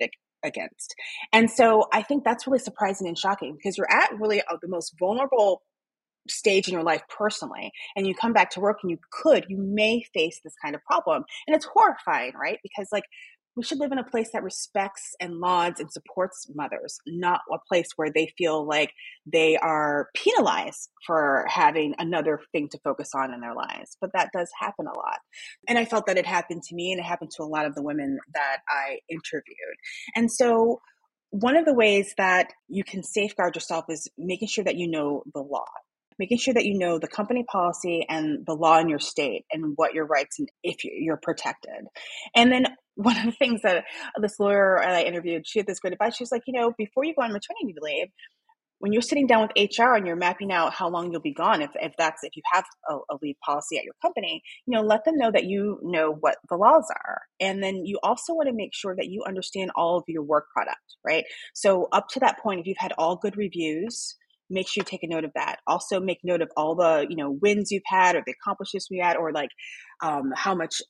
against. 0.44 0.96
And 1.34 1.50
so 1.50 1.86
i 1.94 2.02
think 2.02 2.24
that's 2.24 2.48
really 2.48 2.60
surprising 2.60 3.08
and 3.08 3.18
shocking 3.18 3.56
because 3.56 3.78
you're 3.78 3.92
at 3.92 4.12
really 4.20 4.42
uh, 4.42 4.58
the 4.62 4.68
most 4.68 4.94
vulnerable 5.00 5.64
stage 6.30 6.68
in 6.68 6.74
your 6.74 6.84
life 6.84 7.02
personally 7.18 7.72
and 7.96 8.06
you 8.06 8.14
come 8.14 8.34
back 8.34 8.52
to 8.52 8.60
work 8.60 8.80
and 8.84 8.92
you 8.92 8.98
could 9.12 9.46
you 9.48 9.58
may 9.58 10.04
face 10.14 10.40
this 10.44 10.54
kind 10.62 10.76
of 10.76 10.84
problem. 10.84 11.24
And 11.48 11.56
it's 11.56 11.66
horrifying 11.66 12.34
right? 12.36 12.60
Because 12.64 12.90
like 12.92 13.06
we 13.58 13.64
should 13.64 13.80
live 13.80 13.92
in 13.92 13.98
a 13.98 14.04
place 14.04 14.30
that 14.34 14.44
respects 14.44 15.16
and 15.20 15.40
lauds 15.40 15.80
and 15.80 15.92
supports 15.92 16.48
mothers, 16.54 17.00
not 17.08 17.42
a 17.52 17.58
place 17.68 17.90
where 17.96 18.12
they 18.14 18.32
feel 18.38 18.66
like 18.68 18.94
they 19.26 19.58
are 19.58 20.10
penalized 20.16 20.90
for 21.06 21.44
having 21.50 21.96
another 21.98 22.40
thing 22.52 22.70
to 22.70 22.80
focus 22.84 23.10
on 23.16 23.34
in 23.34 23.42
their 23.42 23.56
lives. 23.56 23.98
But 24.00 24.12
that 24.14 24.30
does 24.32 24.52
happen 24.60 24.86
a 24.86 24.96
lot. 24.96 25.18
And 25.68 25.80
I 25.80 25.86
felt 25.86 26.06
that 26.06 26.20
it 26.20 26.28
happened 26.28 26.62
to 26.64 26.76
me 26.76 26.92
and 26.92 27.00
it 27.00 27.04
happened 27.04 27.32
to 27.38 27.44
a 27.44 27.46
lot 27.46 27.66
of 27.66 27.74
the 27.74 27.82
women 27.82 28.20
that 28.36 28.58
I 28.70 29.00
interviewed. 29.10 29.78
And 30.16 30.32
so 30.32 30.80
one 31.32 31.58
of 31.58 31.66
the 31.66 31.74
ways 31.74 32.14
that 32.18 32.54
you 32.68 32.84
can 32.84 33.02
safeguard 33.02 33.56
yourself 33.56 33.86
is 33.90 34.08
making 34.20 34.50
sure 34.50 34.64
that 34.66 34.78
you 34.78 34.88
know 34.88 35.24
the 35.34 35.42
law 35.42 35.66
making 36.20 36.38
sure 36.38 36.54
that 36.54 36.66
you 36.66 36.78
know 36.78 37.00
the 37.00 37.08
company 37.08 37.44
policy 37.44 38.06
and 38.10 38.46
the 38.46 38.54
law 38.54 38.80
in 38.80 38.90
your 38.90 39.00
state 39.00 39.46
and 39.52 39.74
what 39.76 39.94
your 39.94 40.06
rights 40.06 40.40
and 40.40 40.50
if 40.64 40.78
you're 40.84 41.20
protected. 41.22 41.86
And 42.36 42.52
then 42.52 42.66
one 42.96 43.18
of 43.18 43.26
the 43.26 43.32
things 43.32 43.62
that 43.62 43.84
this 44.20 44.40
lawyer 44.40 44.82
I 44.84 45.04
interviewed, 45.04 45.48
she 45.48 45.60
had 45.60 45.68
this 45.68 45.80
great 45.80 45.94
advice. 45.94 46.16
She 46.16 46.24
was 46.24 46.32
like, 46.32 46.44
you 46.48 46.60
know, 46.60 46.74
before 46.78 47.04
you 47.04 47.14
go 47.16 47.24
on 47.24 47.32
maternity 47.32 47.76
leave, 47.80 48.08
when 48.80 48.94
you're 48.94 49.02
sitting 49.02 49.28
down 49.28 49.42
with 49.42 49.70
HR 49.80 49.96
and 49.96 50.06
you're 50.06 50.16
mapping 50.16 50.52
out 50.52 50.74
how 50.74 50.90
long 50.90 51.12
you'll 51.12 51.22
be 51.22 51.34
gone, 51.34 51.62
if, 51.62 51.72
if 51.76 51.94
that's 51.98 52.24
if 52.24 52.36
you 52.36 52.44
have 52.52 52.66
a, 52.90 52.96
a, 52.96 53.18
leave 53.22 53.36
policy 53.44 53.78
at 53.78 53.84
your 53.84 53.96
company, 54.02 54.44
you 54.66 54.76
know, 54.76 54.84
let 54.84 55.04
them 55.04 55.18
know 55.18 55.32
that 55.32 55.46
you 55.46 55.80
know 55.82 56.12
what 56.20 56.36
the 56.50 56.56
laws 56.56 56.86
are. 56.92 57.22
And 57.40 57.64
then 57.64 57.86
you 57.86 58.00
also 58.04 58.34
want 58.34 58.50
to 58.50 58.54
make 58.54 58.74
sure 58.74 58.96
that 58.96 59.08
you 59.08 59.24
understand 59.28 59.72
all 59.76 59.98
of 59.98 60.04
your 60.08 60.24
work 60.24 60.46
product, 60.54 60.96
right? 61.04 61.26
So 61.54 61.88
up 61.92 62.08
to 62.10 62.20
that 62.20 62.40
point, 62.40 62.60
if 62.60 62.68
you've 62.68 62.78
had 62.78 62.94
all 62.98 63.16
good 63.16 63.36
reviews, 63.36 64.16
make 64.50 64.68
sure 64.68 64.82
you 64.82 64.86
take 64.86 65.04
a 65.04 65.08
note 65.08 65.26
of 65.26 65.32
that. 65.36 65.58
Also 65.68 66.00
make 66.00 66.20
note 66.24 66.42
of 66.42 66.50
all 66.56 66.76
the, 66.76 67.06
you 67.10 67.16
know, 67.16 67.38
wins 67.42 67.72
you've 67.72 67.84
had 67.86 68.16
or 68.16 68.24
the 68.26 68.34
accomplishments 68.42 68.88
you 68.90 69.04
had 69.04 69.18
or 69.18 69.32
like 69.32 69.50
um, 70.02 70.32
how 70.36 70.56
much 70.56 70.82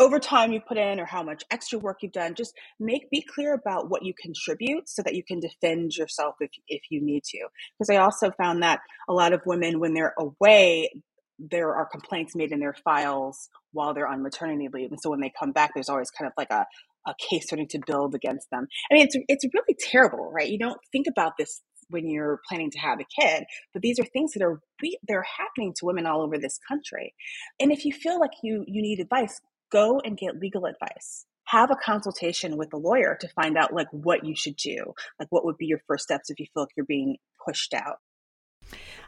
overtime 0.00 0.50
you 0.52 0.60
put 0.66 0.78
in 0.78 0.98
or 0.98 1.04
how 1.04 1.22
much 1.22 1.44
extra 1.50 1.78
work 1.78 1.98
you've 2.02 2.12
done. 2.12 2.34
Just 2.34 2.54
make 2.80 3.10
be 3.10 3.22
clear 3.22 3.54
about 3.54 3.90
what 3.90 4.04
you 4.04 4.14
contribute 4.20 4.88
so 4.88 5.02
that 5.02 5.14
you 5.14 5.22
can 5.22 5.40
defend 5.40 5.92
yourself 5.96 6.34
if, 6.40 6.50
if 6.68 6.82
you 6.90 7.00
need 7.04 7.22
to. 7.24 7.38
Because 7.78 7.90
i 7.94 7.96
also 7.96 8.30
found 8.32 8.62
that 8.62 8.80
a 9.08 9.12
lot 9.12 9.32
of 9.32 9.42
women 9.46 9.78
when 9.78 9.94
they're 9.94 10.14
away 10.18 10.90
there 11.38 11.74
are 11.74 11.86
complaints 11.86 12.36
made 12.36 12.52
in 12.52 12.60
their 12.60 12.74
files 12.84 13.48
while 13.72 13.94
they're 13.94 14.06
on 14.06 14.22
maternity 14.22 14.68
leave. 14.70 14.90
And 14.90 15.00
so 15.00 15.08
when 15.08 15.20
they 15.20 15.32
come 15.38 15.52
back 15.52 15.70
there's 15.74 15.88
always 15.88 16.10
kind 16.10 16.26
of 16.26 16.32
like 16.36 16.50
a, 16.50 16.66
a 17.06 17.14
case 17.30 17.46
starting 17.46 17.68
to 17.68 17.80
build 17.86 18.14
against 18.14 18.48
them. 18.50 18.66
I 18.90 18.94
mean 18.94 19.06
it's 19.06 19.16
it's 19.28 19.44
really 19.54 19.76
terrible 19.78 20.30
right? 20.32 20.48
You 20.48 20.58
don't 20.58 20.80
think 20.92 21.06
about 21.06 21.32
this 21.38 21.60
when 21.90 22.08
you're 22.08 22.40
planning 22.48 22.70
to 22.70 22.78
have 22.78 22.98
a 23.00 23.20
kid 23.20 23.44
but 23.72 23.82
these 23.82 23.98
are 23.98 24.04
things 24.04 24.32
that 24.32 24.42
are 24.42 24.60
they're 25.06 25.26
happening 25.38 25.74
to 25.76 25.84
women 25.84 26.06
all 26.06 26.22
over 26.22 26.38
this 26.38 26.58
country. 26.66 27.14
And 27.58 27.72
if 27.72 27.84
you 27.84 27.92
feel 27.92 28.18
like 28.18 28.32
you 28.42 28.64
you 28.66 28.82
need 28.82 29.00
advice 29.00 29.40
go 29.70 30.00
and 30.00 30.18
get 30.18 30.40
legal 30.40 30.66
advice. 30.66 31.26
Have 31.44 31.70
a 31.70 31.76
consultation 31.76 32.56
with 32.56 32.72
a 32.72 32.76
lawyer 32.76 33.16
to 33.20 33.28
find 33.28 33.56
out 33.56 33.72
like 33.72 33.88
what 33.92 34.24
you 34.24 34.34
should 34.36 34.56
do. 34.56 34.94
Like 35.18 35.28
what 35.30 35.44
would 35.44 35.56
be 35.56 35.66
your 35.66 35.80
first 35.86 36.04
steps 36.04 36.30
if 36.30 36.38
you 36.38 36.46
feel 36.52 36.64
like 36.64 36.70
you're 36.76 36.86
being 36.86 37.16
pushed 37.44 37.74
out? 37.74 37.98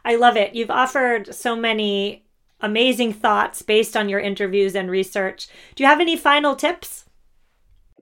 I 0.04 0.16
love 0.16 0.36
it. 0.36 0.54
You've 0.54 0.70
offered 0.70 1.34
so 1.34 1.54
many 1.54 2.24
amazing 2.60 3.12
thoughts 3.12 3.62
based 3.62 3.96
on 3.96 4.08
your 4.08 4.20
interviews 4.20 4.74
and 4.74 4.90
research. 4.90 5.48
Do 5.74 5.82
you 5.82 5.88
have 5.88 6.00
any 6.00 6.16
final 6.16 6.56
tips 6.56 7.04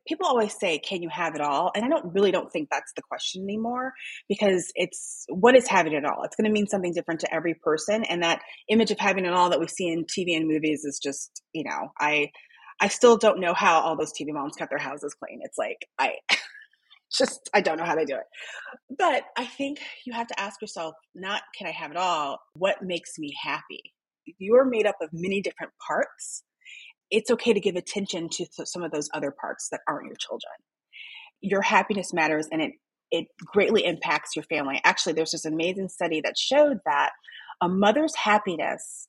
people 0.06 0.26
always 0.26 0.56
say 0.58 0.78
can 0.78 1.02
you 1.02 1.08
have 1.08 1.34
it 1.34 1.40
all 1.40 1.70
and 1.74 1.84
i 1.84 1.88
don't 1.88 2.12
really 2.14 2.30
don't 2.30 2.50
think 2.52 2.68
that's 2.70 2.92
the 2.96 3.02
question 3.02 3.42
anymore 3.42 3.92
because 4.28 4.72
it's 4.74 5.24
what 5.28 5.56
is 5.56 5.68
having 5.68 5.92
it 5.92 6.04
all 6.04 6.22
it's 6.22 6.36
going 6.36 6.44
to 6.44 6.52
mean 6.52 6.66
something 6.66 6.92
different 6.92 7.20
to 7.20 7.34
every 7.34 7.54
person 7.54 8.04
and 8.04 8.22
that 8.22 8.40
image 8.68 8.90
of 8.90 8.98
having 8.98 9.24
it 9.24 9.32
all 9.32 9.50
that 9.50 9.60
we 9.60 9.68
see 9.68 9.88
in 9.88 10.04
tv 10.04 10.36
and 10.36 10.48
movies 10.48 10.84
is 10.84 11.00
just 11.02 11.42
you 11.52 11.64
know 11.64 11.92
i 11.98 12.30
I 12.82 12.88
still 12.88 13.18
don't 13.18 13.40
know 13.40 13.52
how 13.52 13.80
all 13.80 13.94
those 13.94 14.10
TV 14.10 14.28
moms 14.32 14.56
got 14.56 14.70
their 14.70 14.78
houses 14.78 15.12
clean. 15.12 15.40
It's 15.42 15.58
like 15.58 15.86
I 15.98 16.14
just 17.12 17.50
I 17.52 17.60
don't 17.60 17.76
know 17.76 17.84
how 17.84 17.94
they 17.94 18.06
do 18.06 18.14
it. 18.14 18.24
But 18.96 19.24
I 19.36 19.44
think 19.44 19.80
you 20.06 20.14
have 20.14 20.28
to 20.28 20.40
ask 20.40 20.62
yourself 20.62 20.94
not 21.14 21.42
can 21.54 21.66
I 21.66 21.72
have 21.72 21.90
it 21.90 21.98
all? 21.98 22.38
What 22.54 22.82
makes 22.82 23.18
me 23.18 23.34
happy? 23.42 23.92
you're 24.38 24.64
made 24.64 24.86
up 24.86 24.96
of 25.00 25.10
many 25.12 25.40
different 25.40 25.72
parts. 25.86 26.44
It's 27.10 27.30
okay 27.30 27.52
to 27.52 27.60
give 27.60 27.76
attention 27.76 28.28
to 28.30 28.46
some 28.64 28.82
of 28.82 28.92
those 28.92 29.08
other 29.12 29.30
parts 29.30 29.68
that 29.70 29.80
aren't 29.88 30.06
your 30.06 30.16
children. 30.16 30.52
Your 31.40 31.62
happiness 31.62 32.12
matters 32.12 32.46
and 32.50 32.62
it 32.62 32.72
it 33.10 33.26
greatly 33.44 33.84
impacts 33.84 34.36
your 34.36 34.44
family. 34.44 34.80
Actually, 34.84 35.14
there's 35.14 35.32
this 35.32 35.44
amazing 35.44 35.88
study 35.88 36.20
that 36.20 36.38
showed 36.38 36.78
that 36.84 37.10
a 37.60 37.68
mother's 37.68 38.14
happiness 38.14 39.08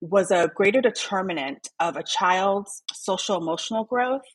was 0.00 0.30
a 0.30 0.50
greater 0.54 0.80
determinant 0.80 1.68
of 1.80 1.96
a 1.96 2.02
child's 2.02 2.82
social 2.92 3.36
emotional 3.36 3.84
growth 3.84 4.26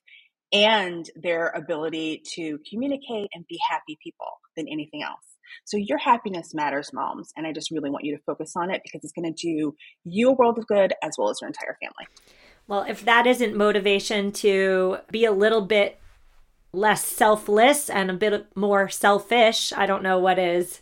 and 0.52 1.10
their 1.16 1.48
ability 1.50 2.22
to 2.34 2.60
communicate 2.70 3.30
and 3.34 3.46
be 3.48 3.60
happy 3.70 3.98
people 4.04 4.40
than 4.58 4.68
anything 4.68 5.04
else. 5.04 5.20
So 5.66 5.78
your 5.78 5.98
happiness 5.98 6.54
matters, 6.54 6.92
moms, 6.94 7.32
and 7.36 7.46
I 7.46 7.52
just 7.52 7.72
really 7.72 7.90
want 7.90 8.06
you 8.06 8.16
to 8.16 8.24
focus 8.24 8.54
on 8.56 8.72
it 8.72 8.82
because 8.84 9.04
it's 9.04 9.14
going 9.14 9.34
to 9.34 9.48
do 9.48 9.76
you 10.06 10.30
a 10.30 10.34
world 10.34 10.58
of 10.58 10.68
good 10.68 10.94
as 11.04 11.16
well 11.18 11.30
as 11.30 11.40
your 11.42 11.48
entire 11.48 11.78
family. 11.82 12.08
Well, 12.68 12.86
if 12.88 13.04
that 13.06 13.28
isn't 13.28 13.56
motivation 13.56 14.32
to 14.34 14.98
be 15.12 15.26
a 15.26 15.32
little 15.32 15.62
bit 15.62 16.00
less 16.74 17.06
selfless 17.06 17.90
and 17.90 18.10
a 18.10 18.14
bit 18.14 18.48
more 18.56 18.88
selfish, 18.90 19.74
I 19.74 19.86
don't 19.86 20.04
know 20.04 20.20
what 20.20 20.40
is. 20.40 20.82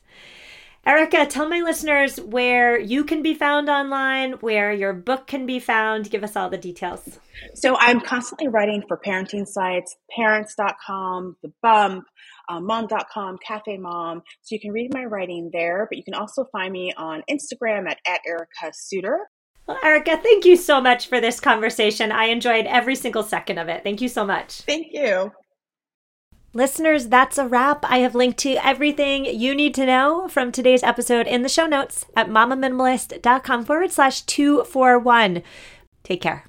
Erica, 0.86 1.26
tell 1.26 1.48
my 1.48 1.60
listeners 1.60 2.20
where 2.22 2.80
you 2.80 3.04
can 3.04 3.22
be 3.22 3.34
found 3.34 3.70
online, 3.70 4.34
where 4.34 4.72
your 4.72 4.94
book 4.94 5.28
can 5.28 5.46
be 5.46 5.60
found. 5.60 6.10
Give 6.10 6.24
us 6.24 6.36
all 6.36 6.50
the 6.50 6.58
details. 6.58 7.20
So 7.54 7.76
I'm 7.78 8.00
constantly 8.00 8.48
writing 8.48 8.84
for 8.88 8.98
parenting 8.98 9.46
sites, 9.46 9.96
parents.com, 10.16 11.36
The 11.44 11.52
Bump, 11.62 12.06
uh, 12.50 12.60
mom.com, 12.62 13.38
Cafe 13.46 13.78
Mom. 13.78 14.22
So 14.42 14.56
you 14.56 14.60
can 14.60 14.72
read 14.72 14.94
my 14.94 15.04
writing 15.04 15.50
there, 15.52 15.86
but 15.90 15.98
you 15.98 16.04
can 16.04 16.14
also 16.16 16.46
find 16.52 16.72
me 16.72 16.94
on 16.98 17.24
Instagram 17.30 17.88
at, 17.90 17.98
at 18.08 18.22
Erica 18.26 18.72
Souter. 18.74 19.28
Well, 19.68 19.78
Erica, 19.84 20.18
thank 20.18 20.46
you 20.46 20.56
so 20.56 20.82
much 20.82 21.08
for 21.08 21.22
this 21.22 21.40
conversation. 21.40 22.12
I 22.12 22.26
enjoyed 22.26 22.66
every 22.66 22.96
single 22.96 23.24
second 23.24 23.60
of 23.60 23.68
it. 23.68 23.84
Thank 23.84 24.02
you 24.02 24.10
so 24.10 24.26
much. 24.26 24.62
Thank 24.62 24.88
you. 24.92 25.32
Listeners, 26.54 27.08
that's 27.08 27.38
a 27.38 27.48
wrap. 27.48 27.86
I 27.86 28.00
have 28.00 28.16
linked 28.16 28.40
to 28.40 28.56
everything 28.66 29.26
you 29.26 29.54
need 29.54 29.76
to 29.76 29.86
know 29.86 30.28
from 30.28 30.52
today's 30.52 30.82
episode 30.82 31.28
in 31.28 31.44
the 31.44 31.50
show 31.50 31.68
notes 31.68 32.06
at 32.16 32.28
mamaminimalist.com 32.28 33.66
forward 33.66 33.92
slash 33.92 34.24
241. 34.24 35.44
Take 36.04 36.22
care. 36.22 36.46